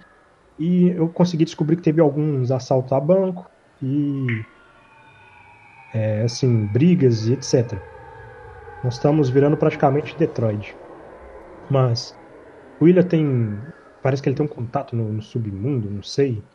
[0.57, 3.47] e eu consegui descobrir que teve alguns assaltos a banco
[3.79, 4.43] e
[5.91, 7.85] é, assim brigas e etc.
[8.83, 10.79] Nós estamos virando praticamente Detroit.
[11.69, 12.19] Mas
[12.79, 16.49] o William tem parece que ele tem um contato no, no submundo, não sei.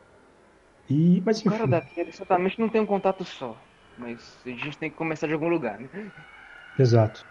[0.88, 3.61] E mas O cara enfim, daqui, ele certamente não tem um contato só.
[3.97, 5.88] Mas a gente tem que começar de algum lugar, né?
[6.79, 7.27] exato.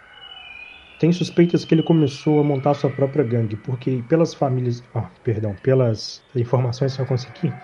[0.98, 5.56] Tem suspeitas que ele começou a montar sua própria gangue, porque pelas famílias, ah, perdão,
[5.56, 7.60] pelas informações que eu consegui,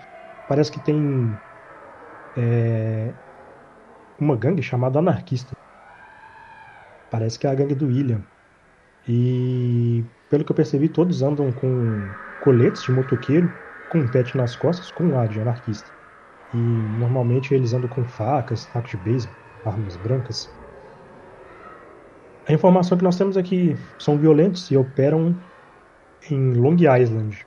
[0.46, 1.40] parece que tem
[2.34, 3.16] é,
[4.20, 5.56] uma gangue chamada anarquista.
[7.10, 8.22] Parece que é a gangue do William.
[9.08, 12.08] E pelo que eu percebi, todos andam com
[12.42, 13.50] coletes de motoqueiro,
[13.90, 15.90] com um pet nas costas, com um ar de anarquista.
[16.52, 20.50] E normalmente eles andam com facas, tacos de beisebol, armas brancas.
[22.46, 25.36] A informação que nós temos é que são violentos e operam
[26.30, 27.46] em Long Island.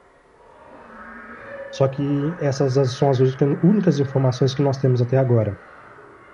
[1.71, 2.03] Só que
[2.39, 5.57] essas são as únicas informações que nós temos até agora.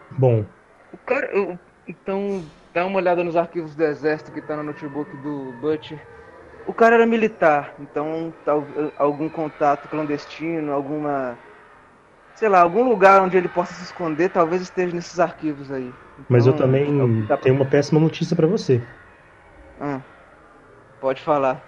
[0.09, 0.53] Bom,
[0.91, 1.27] O cara.
[1.35, 6.05] eu- então, dá uma olhada nos arquivos do exército que tá no notebook do Butcher.
[6.65, 8.67] O cara era militar, então tal,
[8.97, 11.39] algum contato clandestino, alguma.
[12.35, 15.95] Sei lá, algum lugar onde ele possa se esconder, talvez esteja nesses arquivos aí.
[16.27, 18.87] mas eu Então, também pra- tenho uma péssima notícia pra você.
[19.79, 20.03] Ah,
[20.99, 21.67] pode falar.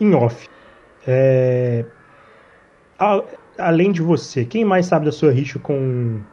[0.00, 0.48] Em off.
[1.06, 1.86] É...
[2.98, 3.26] a-
[3.60, 6.26] Além de você, quem mais sabe da sua rixa com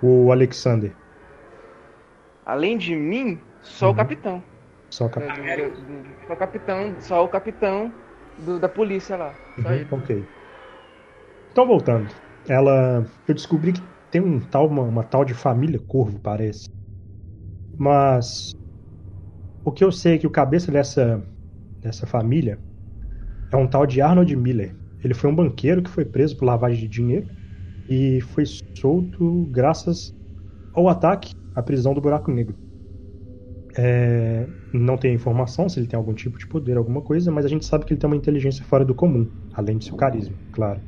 [0.00, 0.98] o Alexander?
[2.44, 3.90] Além de mim, só Uhum.
[3.90, 4.42] o capitão.
[4.90, 5.32] Só cap...
[5.44, 7.94] É, do- do- Só o capitão, só o capitão
[8.36, 9.38] do- da polícia lá.
[9.62, 9.90] Só Uhum, ele.
[9.90, 10.10] ok.
[11.50, 12.14] Então voltando,
[12.46, 16.66] ela, eu descobri que tem um tal, uma, uma tal de família Corvo, parece.
[17.78, 18.52] Mas
[19.64, 21.22] o que eu sei é que o cabeça dessa
[21.80, 22.62] dessa família
[23.50, 24.76] é um tal de Arnold Miller.
[25.06, 27.28] Ele foi um banqueiro que foi preso por lavagem de dinheiro
[27.88, 28.44] e foi
[28.76, 30.12] solto graças
[30.74, 32.56] ao ataque à prisão do Buraco Negro.
[33.78, 37.48] É, não tem informação se ele tem algum tipo de poder, alguma coisa, mas a
[37.48, 40.80] gente sabe que ele tem uma inteligência fora do comum, além de seu carisma, claro.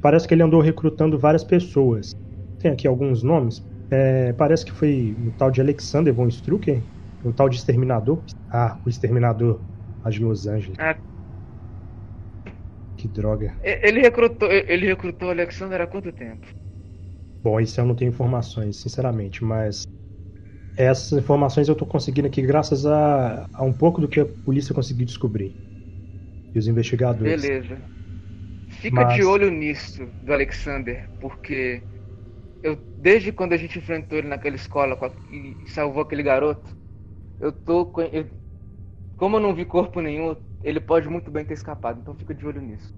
[0.00, 2.10] parece que ele andou recrutando várias pessoas.
[2.58, 3.62] Tem aqui alguns nomes.
[3.92, 6.82] É, parece que foi o tal de Alexander von Strucker,
[7.22, 8.24] o tal de Exterminador.
[8.50, 9.60] Ah, o Exterminador,
[10.02, 10.76] a de Los Angeles.
[10.80, 10.96] Ah.
[13.06, 13.56] Que droga.
[13.62, 16.46] Ele recrutou, ele recrutou o Alexander há quanto tempo?
[17.42, 19.84] Bom, isso eu não tenho informações, sinceramente, mas
[20.76, 24.74] essas informações eu tô conseguindo aqui graças a, a um pouco do que a polícia
[24.74, 25.56] conseguiu descobrir.
[26.54, 27.42] E os investigadores.
[27.42, 27.90] Beleza.
[28.68, 31.84] Fica Mas- de olho nisso do Alexander, porque
[32.62, 34.98] eu desde quando a gente enfrentou ele naquela escola
[35.30, 36.76] e salvou aquele garoto,
[37.40, 38.30] eu tô eu-
[39.16, 42.46] como eu não vi corpo nenhum, ele pode muito bem ter escapado, então fica de
[42.46, 42.94] olho nisso.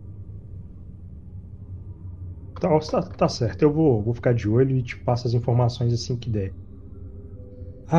[2.61, 5.93] Tá, tá, tá certo, eu vou, vou ficar de olho e te passo as informações
[5.95, 6.55] assim que der.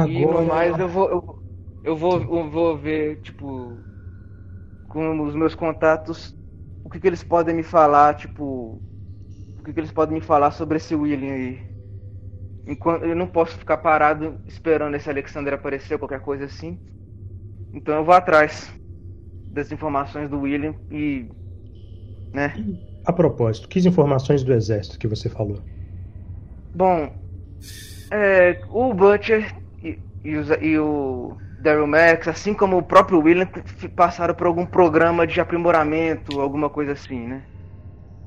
[0.02, 0.42] E no Agora.
[0.42, 1.44] mais eu vou eu,
[1.84, 3.86] eu vou eu vou ver tipo
[4.84, 6.36] com os meus contatos
[6.84, 8.84] o que, que eles podem me falar, tipo
[9.58, 11.64] o que, que eles podem me falar sobre esse William aí.
[12.66, 16.80] Enquanto eu não posso ficar parado esperando esse Alexander aparecer ou qualquer coisa assim.
[17.74, 18.74] Então eu vou atrás
[19.50, 21.30] das informações do William e
[22.34, 22.60] né?
[23.04, 25.62] A propósito, que informações do exército que você falou?
[26.74, 27.16] Bom,
[28.12, 33.48] é, o Butcher e, e os- e o Daryl Max, assim como o próprio William,
[33.96, 37.46] passaram por algum programa de aprimoramento, alguma coisa assim, né?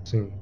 [0.05, 0.37] Sim.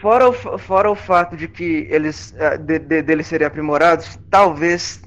[0.00, 5.00] Fora o, fora o fato de que eles eh, de, de- deles serem aprimorados, talvez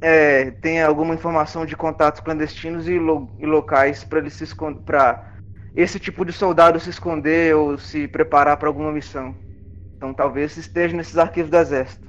[0.00, 4.82] eh, tenha alguma informação de contatos clandestinos e, lo- e locais para eles se esconder,
[4.82, 5.24] para
[5.74, 9.36] esse tipo de soldado se esconder ou se preparar para alguma missão.
[9.96, 12.08] Então talvez esteja nesses arquivos do exército.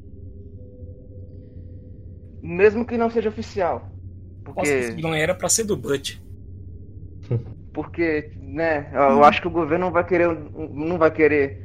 [2.42, 3.98] Mesmo que não seja oficial.
[4.44, 6.18] Porque, vilão era pra ser do Butch.
[7.74, 11.62] porque né, eu acho que o governo não vai querer não vai querer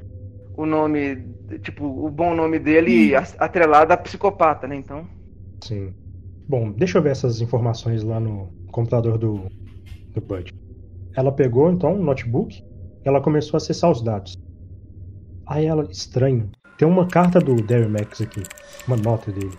[0.55, 4.77] o nome, tipo, o bom nome dele a- atrelado a psicopata, né?
[4.77, 5.09] Então,
[5.63, 5.95] Sim.
[6.49, 9.47] Bom, deixa eu ver essas informações lá no computador do,
[10.15, 10.53] do Bud.
[11.15, 12.63] Ela pegou então um notebook
[13.09, 14.37] ela começou a acessar os dados.
[15.47, 18.43] Aí ela, estranho, tem uma carta do Derry Max aqui,
[18.87, 19.57] uma nota dele.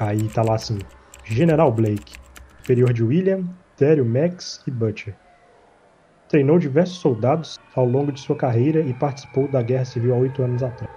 [0.00, 0.78] Aí tá lá assim:
[1.24, 2.14] General Blake,
[2.62, 3.44] superior de William,
[3.78, 5.14] Daryl Max e Butcher.
[6.28, 10.42] Treinou diversos soldados ao longo de sua carreira e participou da Guerra Civil há oito
[10.42, 10.90] anos atrás,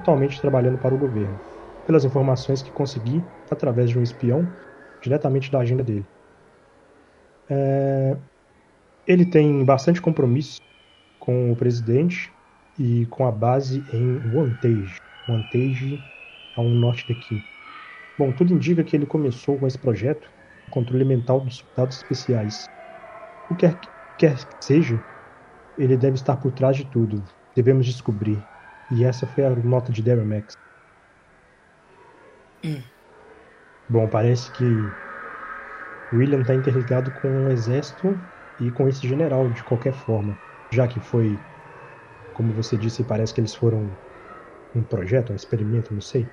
[0.00, 1.38] atualmente trabalhando para o governo
[1.86, 4.46] pelas informações que consegui através de um espião
[5.00, 6.04] diretamente da agenda dele.
[7.48, 8.16] É,
[9.06, 10.60] Ele tem bastante compromisso
[11.18, 12.32] com o presidente
[12.78, 14.96] e com a base em Wantage.
[15.28, 15.98] Wantage
[16.60, 17.42] um norte daqui.
[18.18, 20.28] Bom, tudo indica que ele começou com esse projeto,
[20.70, 22.66] controle mental dos soldados especiais.
[23.48, 23.68] O que
[24.18, 25.00] quer, que seja,
[25.78, 27.22] ele deve estar por trás de tudo.
[27.54, 28.42] Devemos descobrir.
[28.90, 30.54] E essa foi a nota de Darren Max.
[33.88, 34.64] Bom, parece que
[36.12, 38.18] William está interligado com o exército
[38.60, 40.38] e com esse general de qualquer forma,
[40.70, 41.38] já que foi,
[42.34, 43.98] como você disse, parece que eles foram
[44.74, 46.26] um projeto, um experimento, não sei.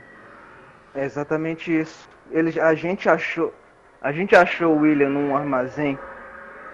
[0.93, 2.09] é exatamente isso.
[2.31, 3.53] Ele, a gente achou,
[4.01, 5.99] a gente achou o William num armazém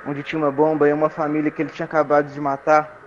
[0.05, 2.99] onde tinha uma bomba e uma família que ele tinha acabado de matar.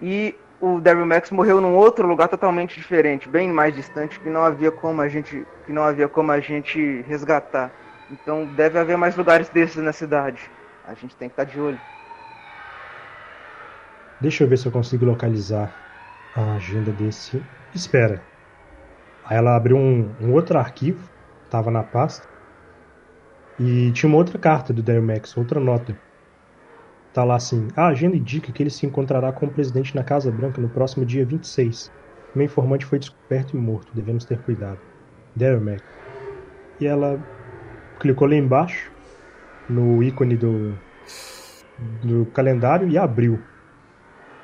[0.00, 4.42] E o Daryl Max morreu num outro lugar totalmente diferente, bem mais distante, que não
[4.42, 7.70] havia como a gente, que não havia como a gente resgatar.
[8.10, 10.50] Então deve haver mais lugares desses na cidade.
[10.86, 11.78] A gente tem que estar de olho.
[14.20, 15.74] Deixa eu ver se eu consigo localizar
[16.34, 17.42] a agenda desse.
[17.74, 18.22] Espera.
[19.24, 21.02] Aí ela abriu um, um outro arquivo,
[21.50, 22.26] tava na pasta,
[23.58, 26.05] e tinha uma outra carta do Daryl Max, outra nota.
[27.16, 30.30] Tá lá assim: a agenda indica que ele se encontrará com o presidente na Casa
[30.30, 31.90] Branca no próximo dia 26.
[32.34, 34.78] Meu informante foi descoberto e morto, devemos ter cuidado.
[35.62, 35.82] Max.
[36.78, 37.18] E ela
[37.98, 38.92] clicou lá embaixo,
[39.66, 40.78] no ícone do,
[42.02, 43.42] do calendário, e abriu.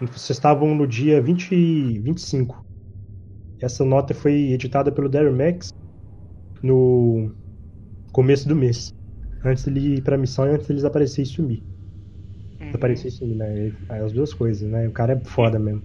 [0.00, 2.64] Vocês estavam no dia 20, e 25.
[3.60, 5.68] Essa nota foi editada pelo Darren Max
[6.62, 7.34] no
[8.14, 8.94] começo do mês.
[9.44, 11.71] Antes dele ir pra missão e antes deles aparecer e sumir.
[12.76, 13.72] Aparecer e sumir, né?
[13.90, 14.86] É as duas coisas, né?
[14.86, 15.82] O cara é foda mesmo.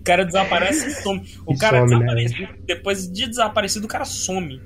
[0.00, 1.22] O cara desaparece e some.
[1.46, 1.98] O E cara some, né?
[2.00, 2.48] desaparece.
[2.66, 4.60] Depois de desaparecido, o cara some.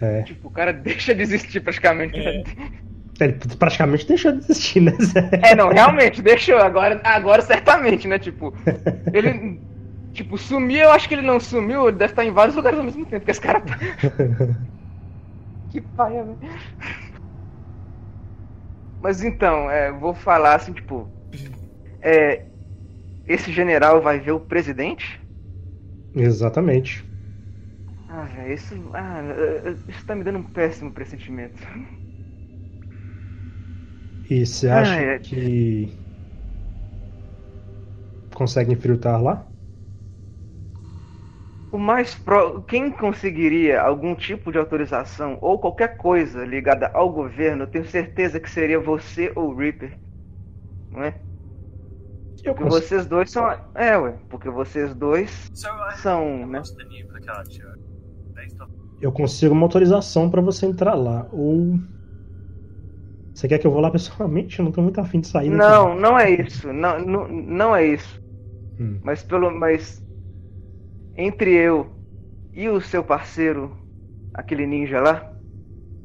[0.00, 0.22] É.
[0.22, 2.18] Tipo, o cara deixa de existir praticamente.
[2.18, 2.42] É.
[3.18, 4.92] Ele praticamente deixou de existir, né?
[5.42, 6.58] É, não, realmente, deixou.
[6.58, 8.18] Agora, agora certamente, né?
[8.18, 8.52] Tipo,
[9.12, 9.58] ele.
[10.12, 12.84] Tipo, sumiu, eu acho que ele não sumiu, ele deve estar em vários lugares ao
[12.84, 13.60] mesmo tempo, porque esse cara.
[13.60, 13.78] tá-
[15.70, 16.38] que paia, velho.
[19.06, 21.10] Mas então, é, vou falar assim, tipo.
[22.02, 22.46] É.
[23.26, 25.20] esse general vai ver o presidente?
[26.14, 27.04] Exatamente.
[28.08, 28.74] Ah, velho, isso.
[28.94, 29.20] Ah,
[29.88, 31.60] isso tá me dando um péssimo pressentimento.
[34.28, 35.20] E você acha Ah, é.
[35.22, 35.98] que
[38.34, 39.52] consegue infiltrar lá?
[41.72, 42.62] O mais pro...
[42.62, 48.40] Quem conseguiria algum tipo de autorização ou qualquer coisa ligada ao governo, eu tenho certeza
[48.40, 49.98] que seria você ou o Reaper.
[50.90, 51.14] Não é?
[52.44, 52.86] Eu Porque consigo.
[52.86, 53.50] vocês dois são.
[53.74, 54.14] É, ué.
[54.28, 56.60] Porque vocês dois So são, né?
[56.60, 56.68] off
[59.00, 61.26] Eu consigo uma autorização pra você entrar lá.
[61.32, 61.78] Ou.
[63.34, 64.58] Você quer que eu vou lá pessoalmente?
[64.58, 65.50] Eu não tô muito afim de sair.
[65.50, 65.58] daqui.
[65.58, 66.72] Não, não é isso.
[66.72, 68.22] Não, não, não é isso.
[68.78, 69.50] Hum, Mas pelo.
[69.50, 70.05] Mas.
[71.16, 71.96] Entre eu
[72.52, 73.76] e o seu parceiro,
[74.34, 75.32] aquele ninja lá,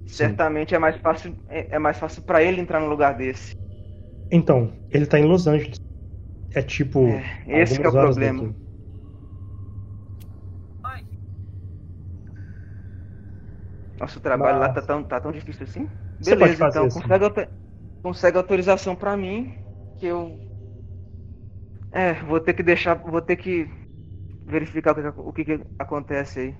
[0.06, 1.36] certamente é mais fácil.
[1.48, 3.52] É, é mais fácil para ele entrar num lugar desse.
[4.32, 5.76] Então, ele tá em Los Angeles.
[6.54, 7.08] É tipo.
[7.08, 8.44] É, esse que é o problema.
[8.44, 8.62] daqui.
[14.00, 15.90] Nosso trabalho Mas- lá tá tão, tá tão difícil assim?
[16.20, 17.02] Você Beleza, então assim.
[17.02, 17.50] consegue,
[18.02, 19.54] consegue autorização pra mim
[20.00, 20.40] que eu.
[21.92, 22.96] É, vou ter que deixar.
[22.96, 23.70] Vou ter que
[24.52, 26.52] verificar o que, o que, acontece aí.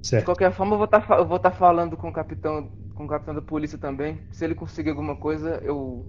[0.00, 0.24] De Certo.
[0.24, 2.72] qualquer forma, eu vou estar eu vou tá falando com o capitão.
[2.94, 4.18] Com o capitão da polícia também.
[4.32, 6.04] Se ele conseguir alguma coisa, eu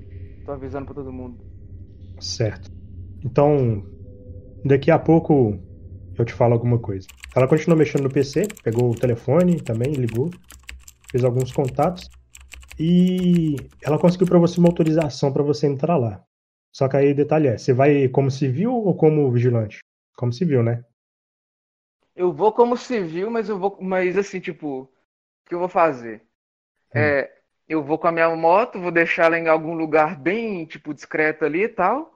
[0.45, 1.37] tô avisando pra todo mundo.
[2.19, 2.71] Certo.
[3.23, 3.83] Então,
[4.65, 5.59] daqui a pouco
[6.17, 7.07] eu te falo alguma coisa.
[7.35, 10.29] Ela continuou mexendo no PC, pegou o telefone também, ligou,
[11.09, 12.09] fez alguns contatos
[12.79, 16.23] e ela conseguiu pra você uma autorização pra você entrar lá.
[16.75, 19.79] Só que aí detalhe é, você vai como civil ou como vigilante?
[20.15, 20.83] Como civil, né?
[22.15, 23.77] Eu vou como civil, mas eu vou.
[23.81, 24.89] Mas assim, tipo, o
[25.47, 26.25] que eu vou fazer?
[26.93, 27.31] É,
[27.67, 31.45] eu vou com a minha moto, vou deixar ela em algum lugar bem, tipo, discreto
[31.45, 32.13] ali e tal.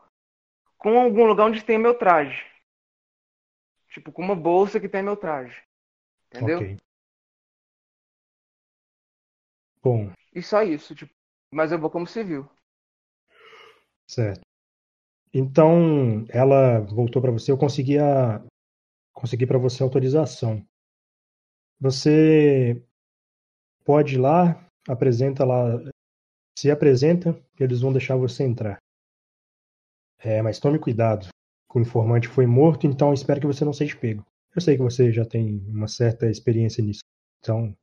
[0.78, 2.44] Com algum lugar onde tem meu traje.
[3.90, 5.62] Tipo, com uma bolsa que tem meu traje.
[6.30, 6.60] Entendeu?
[6.60, 6.78] Ok.
[9.84, 11.14] Bom, E só isso, tipo.
[11.52, 12.50] Mas eu vou como civil.
[14.08, 14.47] Certo.
[15.34, 18.44] Então, ela voltou para você, eu consegui a
[19.14, 20.64] consegui para você a autorização.
[21.80, 22.82] Você
[23.84, 25.80] pode ir lá, apresenta lá,
[26.58, 28.78] se apresenta, eles vão deixar você entrar.
[30.20, 31.28] É, mas tome cuidado.
[31.74, 34.26] O informante foi morto, então espero que você não seja pego.
[34.56, 37.02] Eu sei que você já tem uma certa experiência nisso.
[37.40, 37.76] Então,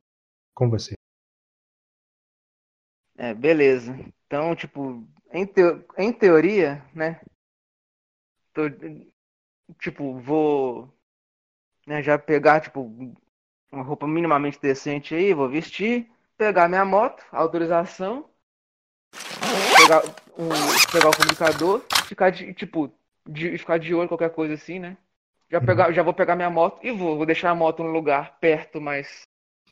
[0.53, 0.93] com você.
[3.17, 3.97] É, beleza.
[4.27, 7.21] Então, tipo, em, teo- em teoria, né?
[8.55, 8.61] Tô,
[9.81, 10.89] tipo, vou
[11.85, 12.89] né, já pegar, tipo,
[13.69, 18.29] uma roupa minimamente decente aí, vou vestir, pegar minha moto, autorização,
[19.77, 20.01] pegar,
[20.37, 20.49] um,
[20.89, 22.89] pegar o comunicador, ficar de, tipo,
[23.27, 24.97] de, ficar de olho qualquer coisa assim, né?
[25.51, 28.39] Já, pegar, já vou pegar minha moto e vou, vou deixar a moto num lugar
[28.39, 29.23] perto, mas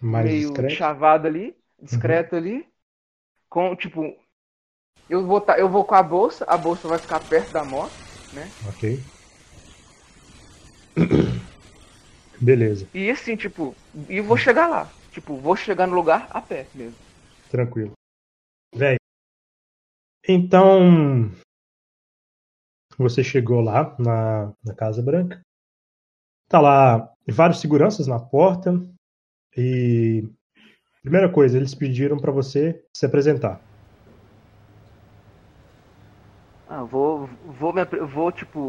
[0.01, 0.75] Mais meio discreto.
[0.75, 2.67] chavado ali, discreto ali.
[3.49, 4.13] Com, tipo,
[5.09, 8.02] eu vou, tá, eu vou com a bolsa, a bolsa vai ficar perto da moto,
[8.33, 8.49] né?
[8.67, 8.99] Ok.
[12.41, 13.73] Beleza, E assim, tipo,
[14.09, 14.89] e vou chegar lá.
[15.11, 16.95] Tipo, vou chegar no lugar a pé mesmo.
[17.49, 17.93] tranquilo.
[18.75, 18.97] Véi.
[20.27, 21.31] Então.
[22.97, 25.41] Você chegou lá na, na Casa Branca.
[26.49, 28.71] Tá lá vários seguranças na porta.
[29.55, 30.27] E.
[31.01, 33.61] Primeira coisa, eles pediram pra você se apresentar.
[36.73, 37.27] Ah, vou,
[37.59, 38.59] vou, me, vou, tipo,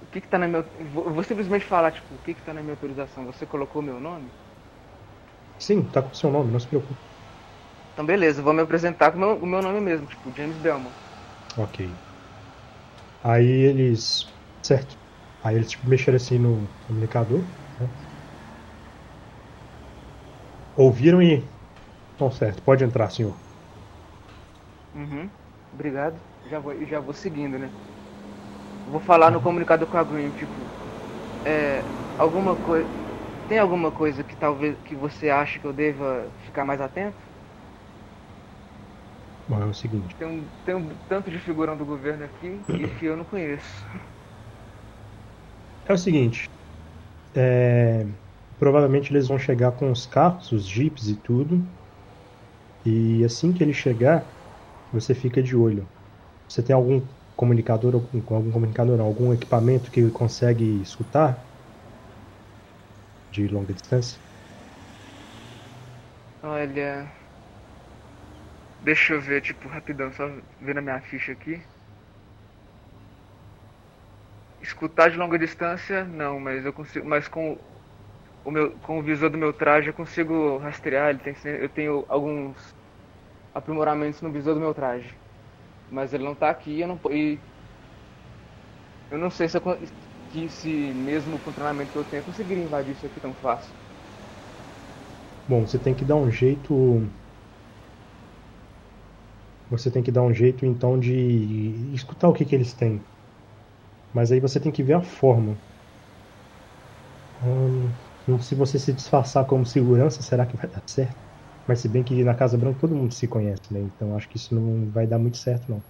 [0.00, 0.62] o que que tá na minha,
[0.94, 3.26] vou, vou simplesmente falar, tipo, o que que tá na minha autorização?
[3.26, 4.34] Você colocou meu nome?
[5.58, 7.06] Sim, tá com o seu nome, não se preocupe.
[7.92, 10.96] Então beleza, vou me apresentar com o meu, o meu nome mesmo, tipo, James Belmont.
[11.56, 11.78] Ok.
[13.22, 14.24] Aí eles.
[14.62, 14.98] Certo.
[15.42, 17.48] Aí eles tipo, mexeram assim no comunicador.
[17.78, 17.88] Né?
[20.74, 21.54] Ouviram e.
[22.14, 23.40] Então certo, pode entrar, senhor.
[24.92, 25.32] Uhum,
[25.72, 26.27] obrigado.
[26.48, 27.72] Já vou, já vou seguindo, né?
[28.84, 30.72] Vou falar no comunicado com a Green, tipo,
[31.44, 31.86] é,
[32.18, 32.90] alguma coisa,
[33.46, 37.18] tem alguma coisa que talvez que você acha que eu deva ficar mais atento?
[39.46, 40.16] Bom, é o seguinte.
[40.16, 43.86] Tem um, tem um tanto de figurão do governo aqui e que eu não conheço.
[45.84, 46.44] É o seguinte.
[47.34, 48.06] é,
[48.58, 51.68] Provavelmente eles vão chegar com os carros, os jeeps e tudo.
[52.84, 54.36] E assim que ele chegar,
[54.90, 55.92] você fica de olho.
[56.48, 61.48] Você tem algum comunicador, algum, algum comunicador, algum equipamento que consegue escutar?
[63.30, 64.20] De longa distância?
[66.42, 67.12] Olha,
[68.80, 70.26] deixa eu ver, tipo, rapidão, só
[70.60, 71.64] ver na minha ficha aqui.
[74.60, 77.06] escutar de longa distância, não, mas eu consigo.
[77.08, 77.54] Mas com
[78.44, 81.10] o meu, com o visor do meu traje eu consigo rastrear.
[81.10, 82.76] Ele tem, eu tenho alguns
[83.54, 85.18] aprimoramentos no visor do meu traje,
[85.90, 86.80] mas ele não tá aqui.
[86.80, 87.44] Eu não e
[89.10, 89.62] eu não sei se, eu,
[90.28, 93.34] que se mesmo com o treinamento que eu tenho eu conseguiria invadir isso aqui tão
[93.34, 93.74] fácil.
[95.48, 96.72] Bom, você tem que dar um jeito.
[99.70, 103.08] Você tem que dar um jeito então de escutar o que, que eles têm.
[104.12, 105.62] Mas aí você tem que ver a forma.
[107.40, 107.96] Hum,
[108.40, 111.27] se você se disfarçar como segurança, será que vai dar certo?
[111.68, 113.80] Mas se bem que na Casa Branca todo mundo se conhece, né?
[113.80, 115.84] Então acho que isso não vai dar muito certo não.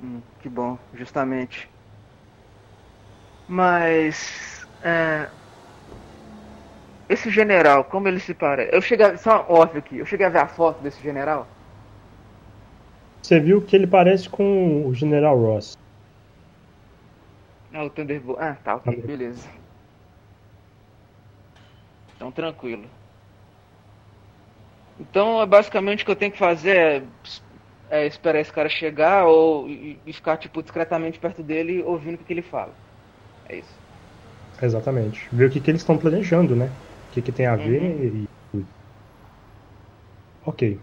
[0.00, 1.68] Hum, que bom, justamente.
[3.46, 4.66] Mas.
[4.82, 5.30] É,
[7.10, 8.74] esse general, como ele se parece?
[8.74, 9.04] Eu cheguei.
[9.04, 11.54] A, só óbvio aqui, eu cheguei a ver a foto desse general.
[13.24, 15.72] Você viu que ele parece com o General Ross.
[17.74, 18.38] Ah, o Thunderbolt.
[18.40, 19.48] Ah, tá, ok, beleza.
[22.14, 22.88] Então, tranquilo.
[25.00, 27.02] Então, basicamente, o que eu tenho que fazer é,
[27.90, 32.18] é esperar esse cara chegar ou e, e ficar, tipo, discretamente perto dele ouvindo o
[32.18, 32.74] que, que ele fala.
[33.48, 33.80] É isso.
[34.62, 35.26] Exatamente.
[35.32, 36.70] Ver o que, que eles estão planejando, né?
[37.08, 38.26] O que, que tem a ver uhum.
[38.54, 38.64] e.
[40.44, 40.78] Ok.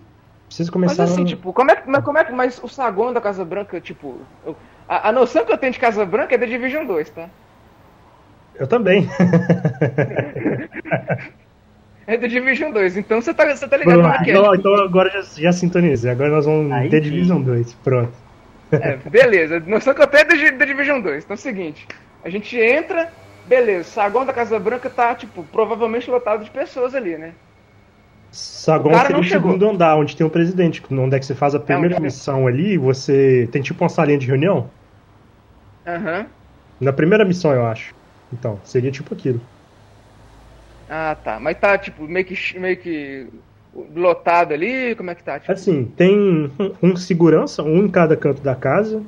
[0.47, 1.03] Precisa começar.
[1.03, 1.27] Mas assim, no...
[1.27, 2.31] tipo, como é, mas como é que.
[2.31, 4.17] Mas o saguão da Casa Branca, tipo.
[4.43, 4.55] Eu,
[4.89, 7.29] a, a, noção que eu tenho de Casa Branca é da Division 2, tá?
[8.55, 9.07] Eu também.
[12.07, 14.33] é da Division 2, então você tá, você tá ligado no que é.
[14.33, 16.09] Então, agora já, já sintonizei.
[16.09, 17.09] Agora nós vamos Aí ter sim.
[17.11, 17.73] Division 2.
[17.83, 18.13] Pronto.
[18.71, 19.59] É, beleza.
[19.59, 21.23] Noção que eu tenho é da Division 2.
[21.23, 21.87] Então é o seguinte:
[22.23, 23.11] a gente entra,
[23.47, 27.31] Beleza, saguão da Casa Branca tá, tipo, provavelmente lotado de pessoas ali, né?
[28.29, 30.83] Saguão seria o segundo andar, onde tem o presidente.
[30.91, 34.17] Onde é que você faz a primeira é, missão ali, você tem tipo uma salinha
[34.17, 34.69] de reunião?
[35.87, 36.19] Aham.
[36.19, 36.25] Uhum.
[36.81, 37.95] Na primeira missão, eu acho.
[38.31, 39.39] Então, seria tipo aquilo.
[40.89, 41.39] Ah, tá.
[41.39, 43.27] Mas tá, tipo, meio que, meio que
[43.95, 44.95] lotado ali?
[44.95, 45.39] Como é que tá?
[45.39, 45.51] Tipo...
[45.51, 49.03] Assim, tem um segurança, um em cada canto da casa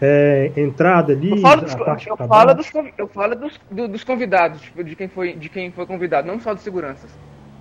[0.00, 1.30] é, entrada ali.
[1.30, 1.74] Eu falo dos,
[2.06, 5.86] eu falo dos, eu falo dos, dos convidados, tipo, de quem, foi, de quem foi
[5.86, 7.10] convidado, não só dos seguranças.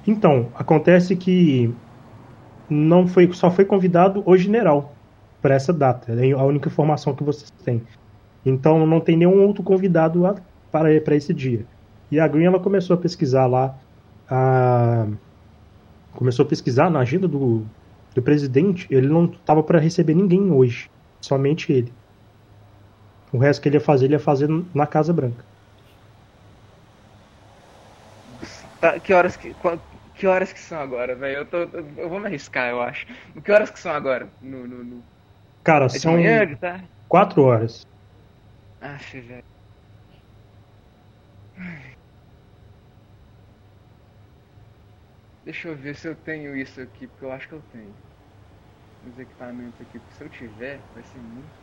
[0.07, 1.73] Então, acontece que
[2.69, 4.93] não foi, só foi convidado o general
[5.41, 6.11] para essa data.
[6.13, 7.81] É a única informação que vocês têm.
[8.45, 10.23] Então não tem nenhum outro convidado
[10.71, 11.65] para, para esse dia.
[12.11, 13.75] E a Green ela começou a pesquisar lá.
[14.29, 15.07] A...
[16.13, 17.65] Começou a pesquisar na agenda do,
[18.13, 18.87] do presidente.
[18.89, 20.89] Ele não estava para receber ninguém hoje.
[21.21, 21.91] Somente ele.
[23.31, 25.43] O resto que ele ia fazer, ele ia fazer na Casa Branca.
[28.79, 29.55] Tá, que horas que.
[30.15, 31.39] Que horas que são agora, velho?
[31.39, 31.57] Eu, tô,
[31.97, 33.05] eu vou me arriscar, eu acho.
[33.43, 34.29] Que horas que são agora?
[34.41, 35.03] No, no, no...
[35.61, 36.13] Cara, é são.
[36.13, 36.81] Manhã, tá?
[37.09, 37.85] Quatro horas.
[38.81, 39.43] Ah, velho.
[45.45, 47.95] Deixa eu ver se eu tenho isso aqui, porque eu acho que eu tenho.
[49.01, 51.53] Os equipamentos aqui, porque se eu tiver, vai ser muito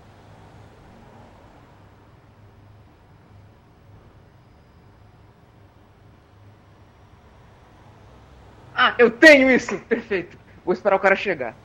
[8.75, 9.79] Ah, eu tenho isso!
[9.87, 10.39] Perfeito.
[10.65, 11.59] Vou esperar o cara chegar.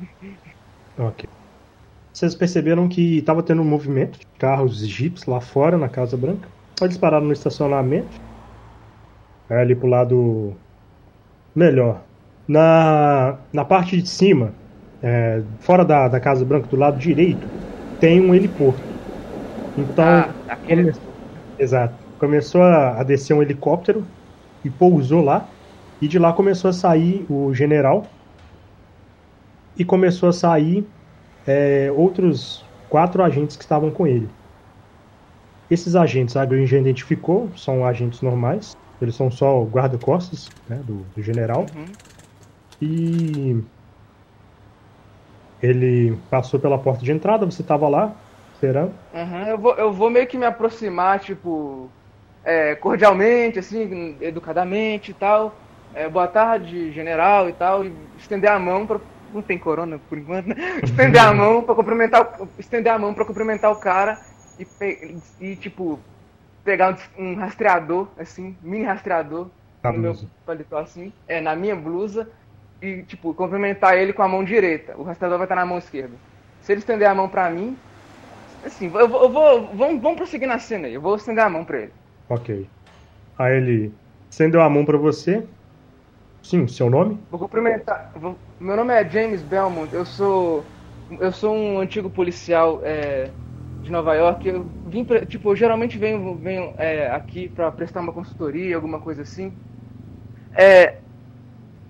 [0.97, 1.25] Ok.
[2.13, 6.49] Vocês perceberam que estava tendo um movimento de carros jeeps lá fora, na Casa Branca.
[6.81, 8.17] Eles pararam no estacionamento.
[9.49, 10.55] É, ali pro lado
[11.55, 12.06] melhor.
[12.47, 14.53] Na, na parte de cima,
[15.03, 17.45] é, fora da, da Casa Branca, do lado direito,
[17.99, 18.81] tem um heliporto.
[19.77, 20.05] Então.
[20.05, 20.91] Ah, aquele...
[20.91, 21.07] come...
[21.59, 21.93] Exato.
[22.19, 24.05] Começou a, a descer um helicóptero
[24.63, 25.47] e pousou lá.
[26.01, 28.05] E de lá começou a sair o general
[29.77, 30.85] e começou a sair
[31.45, 34.27] é, outros quatro agentes que estavam com ele.
[35.69, 41.05] Esses agentes a Green já identificou, são agentes normais, eles são só guarda-costas né, do,
[41.15, 41.65] do, general.
[41.75, 41.85] Uhum.
[42.81, 43.61] E
[45.61, 48.13] ele passou pela porta de entrada, você estava lá,
[48.53, 48.93] esperando.
[49.13, 51.89] Uhum, eu, vou, eu vou meio que me aproximar, tipo,
[52.43, 55.55] é, cordialmente, assim, educadamente e tal
[55.93, 58.99] é, boa tarde, general e tal, e estender a mão para
[59.33, 60.55] não tem corona por enquanto, né?
[60.81, 64.21] estender a mão para cumprimentar, estender a mão para cumprimentar o cara
[64.57, 65.99] e, e tipo
[66.63, 69.47] pegar um, um, rastreador assim, mini rastreador
[69.83, 70.21] na no blusa.
[70.21, 72.29] meu paletó assim, é na minha blusa
[72.81, 74.95] e tipo cumprimentar ele com a mão direita.
[74.97, 76.15] O rastreador vai estar na mão esquerda.
[76.61, 77.77] Se ele estender a mão para mim,
[78.65, 80.93] assim, eu vou, eu vou vamos, vamos prosseguir na cena aí.
[80.93, 81.93] Eu vou estender a mão para ele.
[82.29, 82.67] Ok.
[83.37, 83.93] Aí ele
[84.29, 85.43] estendeu a mão para você,
[86.47, 87.19] Sim, seu nome?
[87.29, 88.09] Vou cumprimentar.
[88.15, 88.37] Vou...
[88.57, 89.93] Meu nome é James Belmont.
[89.93, 90.63] Eu sou.
[91.19, 93.29] Eu sou um antigo policial é,
[93.81, 94.47] de Nova York.
[94.47, 98.97] Eu vim, pra, tipo, eu geralmente venho, venho é, aqui para prestar uma consultoria, alguma
[99.01, 99.51] coisa assim.
[100.53, 100.95] É,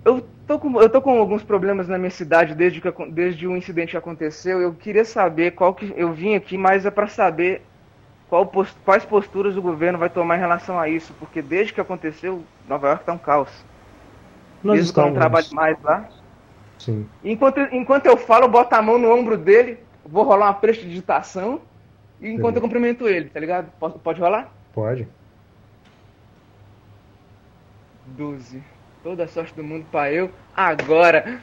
[0.04, 3.56] eu tô com, eu tô com alguns problemas na minha cidade desde que desde o
[3.56, 4.62] incidente que aconteceu.
[4.62, 7.62] Eu queria saber qual que eu vim aqui, mas é para saber
[8.30, 8.50] qual
[8.84, 12.88] quais posturas o governo vai tomar em relação a isso, porque desde que aconteceu, Nova
[12.88, 13.50] York tá um caos.
[14.64, 16.10] Nós Mesmo que eu não trabalhe mais lá.
[16.80, 17.08] Sim.
[17.24, 21.62] Enquanto, enquanto eu falo, eu boto a mão no ombro dele, vou rolar uma prestidigitação,
[22.22, 23.72] e enquanto eu cumprimento ele, tá ligado?
[23.80, 24.52] Pode, pode rolar?
[24.74, 25.08] Pode.
[28.06, 28.76] 12.
[29.08, 30.30] Toda a sorte do mundo pra eu.
[30.53, 31.39] Agora!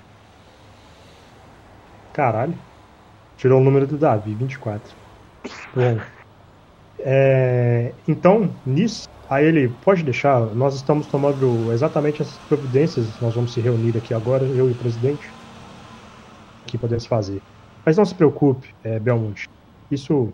[2.12, 2.52] Caralho.
[3.38, 4.94] Tirou o número do Davi, 24.
[5.74, 5.98] Bom.
[6.98, 10.40] É, então, nisso, aí ele pode deixar.
[10.54, 13.18] Nós estamos tomando exatamente essas providências.
[13.18, 15.26] Nós vamos se reunir aqui agora, eu e o presidente.
[16.66, 17.40] Que podemos fazer.
[17.82, 19.48] Mas não se preocupe, é, Belmonte.
[19.90, 20.30] Isso.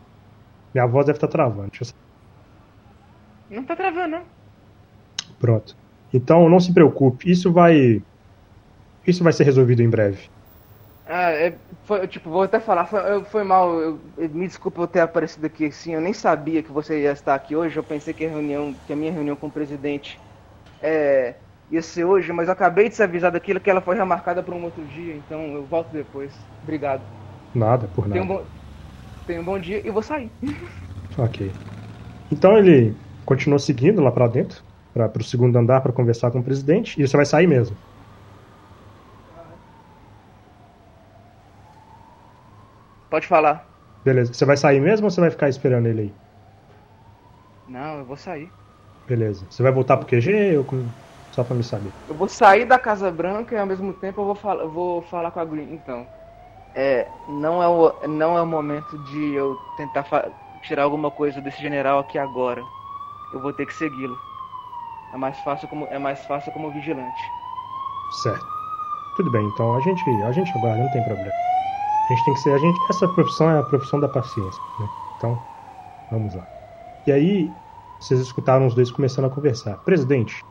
[0.75, 1.71] Minha voz deve estar travando.
[1.71, 1.95] Deixa
[3.49, 3.57] eu...
[3.57, 4.23] Não tá travando, não.
[5.39, 5.77] Pronto.
[6.13, 7.31] Então, não se preocupe.
[7.31, 8.05] Isso vai.
[9.07, 10.31] Isso vai ser resolvido em breve.
[11.05, 14.87] Ah, é, foi, tipo, vou até falar, foi, eu- foi mal, eu- me desculpa eu
[14.89, 18.15] ter aparecido aqui assim, eu nem sabia que você ia estar aqui hoje, eu pensei
[18.15, 20.21] que a reunião, que a minha reunião com o presidente
[20.81, 24.43] é, ia ser hoje, mas eu acabei de ser avisado daquilo que ela foi remarcada
[24.43, 26.49] para um outro dia, então eu volto depois.
[26.63, 27.07] Obrigado.
[27.55, 28.11] Nada, por nada.
[28.11, 28.49] Tenha um bom,
[29.27, 30.33] tenha um bom dia e vou sair.
[31.17, 31.61] Ok.
[32.31, 36.45] Então ele continua seguindo lá pra dentro, para o segundo andar para conversar com o
[36.45, 37.79] presidente, e você vai sair mesmo.
[43.11, 43.69] Pode falar.
[44.05, 44.33] Beleza.
[44.35, 46.21] Você vai sair mesmo ou você vai ficar esperando ele aí?
[47.67, 48.53] Não, eu vou sair.
[49.07, 49.47] Beleza.
[49.51, 50.93] Você vai voltar pro QG ou com...
[51.35, 51.99] só pra me saber?
[52.09, 55.03] Eu vou sair da Casa Branca e ao mesmo tempo eu vou, fal eu vou
[55.03, 55.73] falar com a Green.
[55.73, 56.07] Então,
[56.75, 60.31] é, não, é o, não é o momento de eu tentar fa-
[60.63, 62.63] tirar alguma coisa desse general aqui agora.
[63.33, 64.19] Eu vou ter que segui-lo.
[65.13, 67.23] É mais fácil como é mais fácil como vigilante.
[68.23, 68.47] Certo.
[69.17, 71.33] Tudo bem, então a gente, a gente aguarda, não tem problema.
[72.09, 74.89] A gente tem que ser, a gente, essa profissão é a profissão da paciência, né?
[75.17, 75.39] Então,
[76.11, 76.47] vamos lá.
[77.07, 77.53] E aí,
[78.01, 79.77] vocês escutaram os dois começando a conversar.
[79.85, 80.43] Presidente,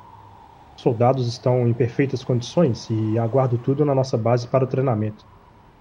[0.77, 5.25] soldados estão em perfeitas condições e aguardo tudo na nossa base para o treinamento.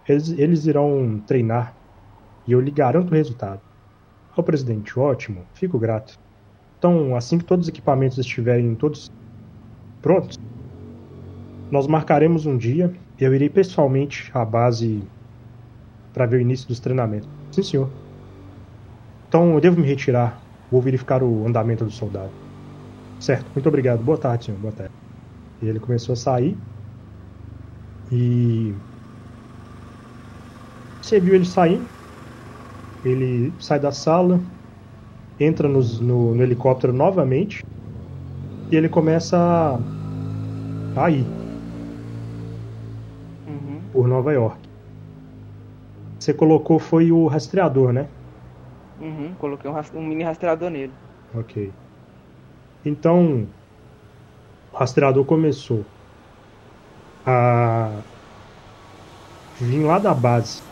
[0.09, 1.75] Eles, eles irão treinar
[2.47, 3.61] e eu lhe garanto o resultado.
[4.37, 6.19] Ó, presidente, ótimo, fico grato.
[6.79, 9.11] Então, assim que todos os equipamentos estiverem todos
[10.03, 10.37] prontos,
[11.71, 15.11] nós marcaremos um dia eu irei pessoalmente à base
[16.13, 17.29] para ver o início dos treinamentos.
[17.55, 17.99] Sim, senhor.
[19.27, 20.47] Então eu devo me retirar.
[20.71, 22.35] Vou verificar o andamento do soldado.
[23.21, 24.05] Certo, muito obrigado.
[24.05, 24.59] Boa tarde, senhor.
[24.61, 24.95] Boa tarde.
[25.63, 26.63] E ele começou a sair.
[28.11, 28.81] E.
[31.01, 31.91] Você viu ele saindo.
[33.03, 34.41] Ele sai da sala,
[35.39, 37.65] entra nos- no, no helicóptero novamente.
[38.71, 39.37] E ele começa
[40.95, 41.35] a, a ir
[43.47, 43.91] Uhum.
[43.91, 44.69] por Nova York.
[46.19, 48.13] Você colocou foi o rastreador, né?
[48.99, 49.35] Uhum.
[49.37, 50.99] Coloquei um, um mini rastreador nele.
[51.33, 51.79] Ok.
[52.83, 53.55] Então,
[54.73, 55.93] o rastreador começou
[57.25, 58.05] a
[59.61, 60.63] vir lá da base,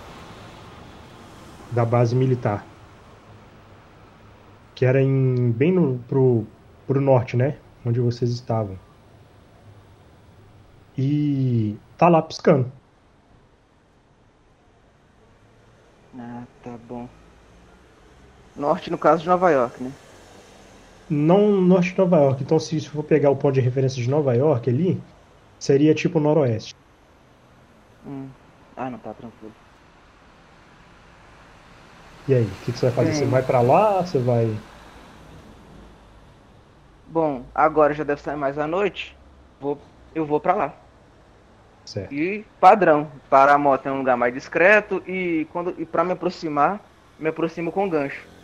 [1.71, 2.76] da base militar,
[4.77, 6.47] que era em bem no, pro,
[6.87, 7.57] pro norte, né?
[7.85, 8.79] Onde vocês estavam.
[10.97, 12.70] E tá lá piscando.
[16.18, 17.09] Ah, tá bom.
[18.55, 19.91] Norte no caso de Nova York, né?
[21.09, 22.43] Não norte de Nova York.
[22.43, 25.01] Então, se for pegar o ponto de referência de Nova York ali,
[25.59, 26.74] seria tipo noroeste.
[28.07, 28.29] Hum.
[28.77, 29.55] Ah, não, tá tranquilo.
[32.29, 33.11] E aí, o que, que você vai fazer?
[33.11, 33.18] Bem.
[33.20, 34.05] Você vai pra lá?
[34.05, 34.47] Você vai.
[37.09, 39.14] Bom, agora já deve sair mais à noite.
[39.61, 39.79] Vou,
[40.14, 40.72] eu vou pra lá.
[41.85, 42.12] Certo.
[42.12, 46.12] E padrão, para a moto é um lugar mais discreto e quando e para me
[46.12, 46.81] aproximar,
[47.18, 48.36] me aproximo com gancho.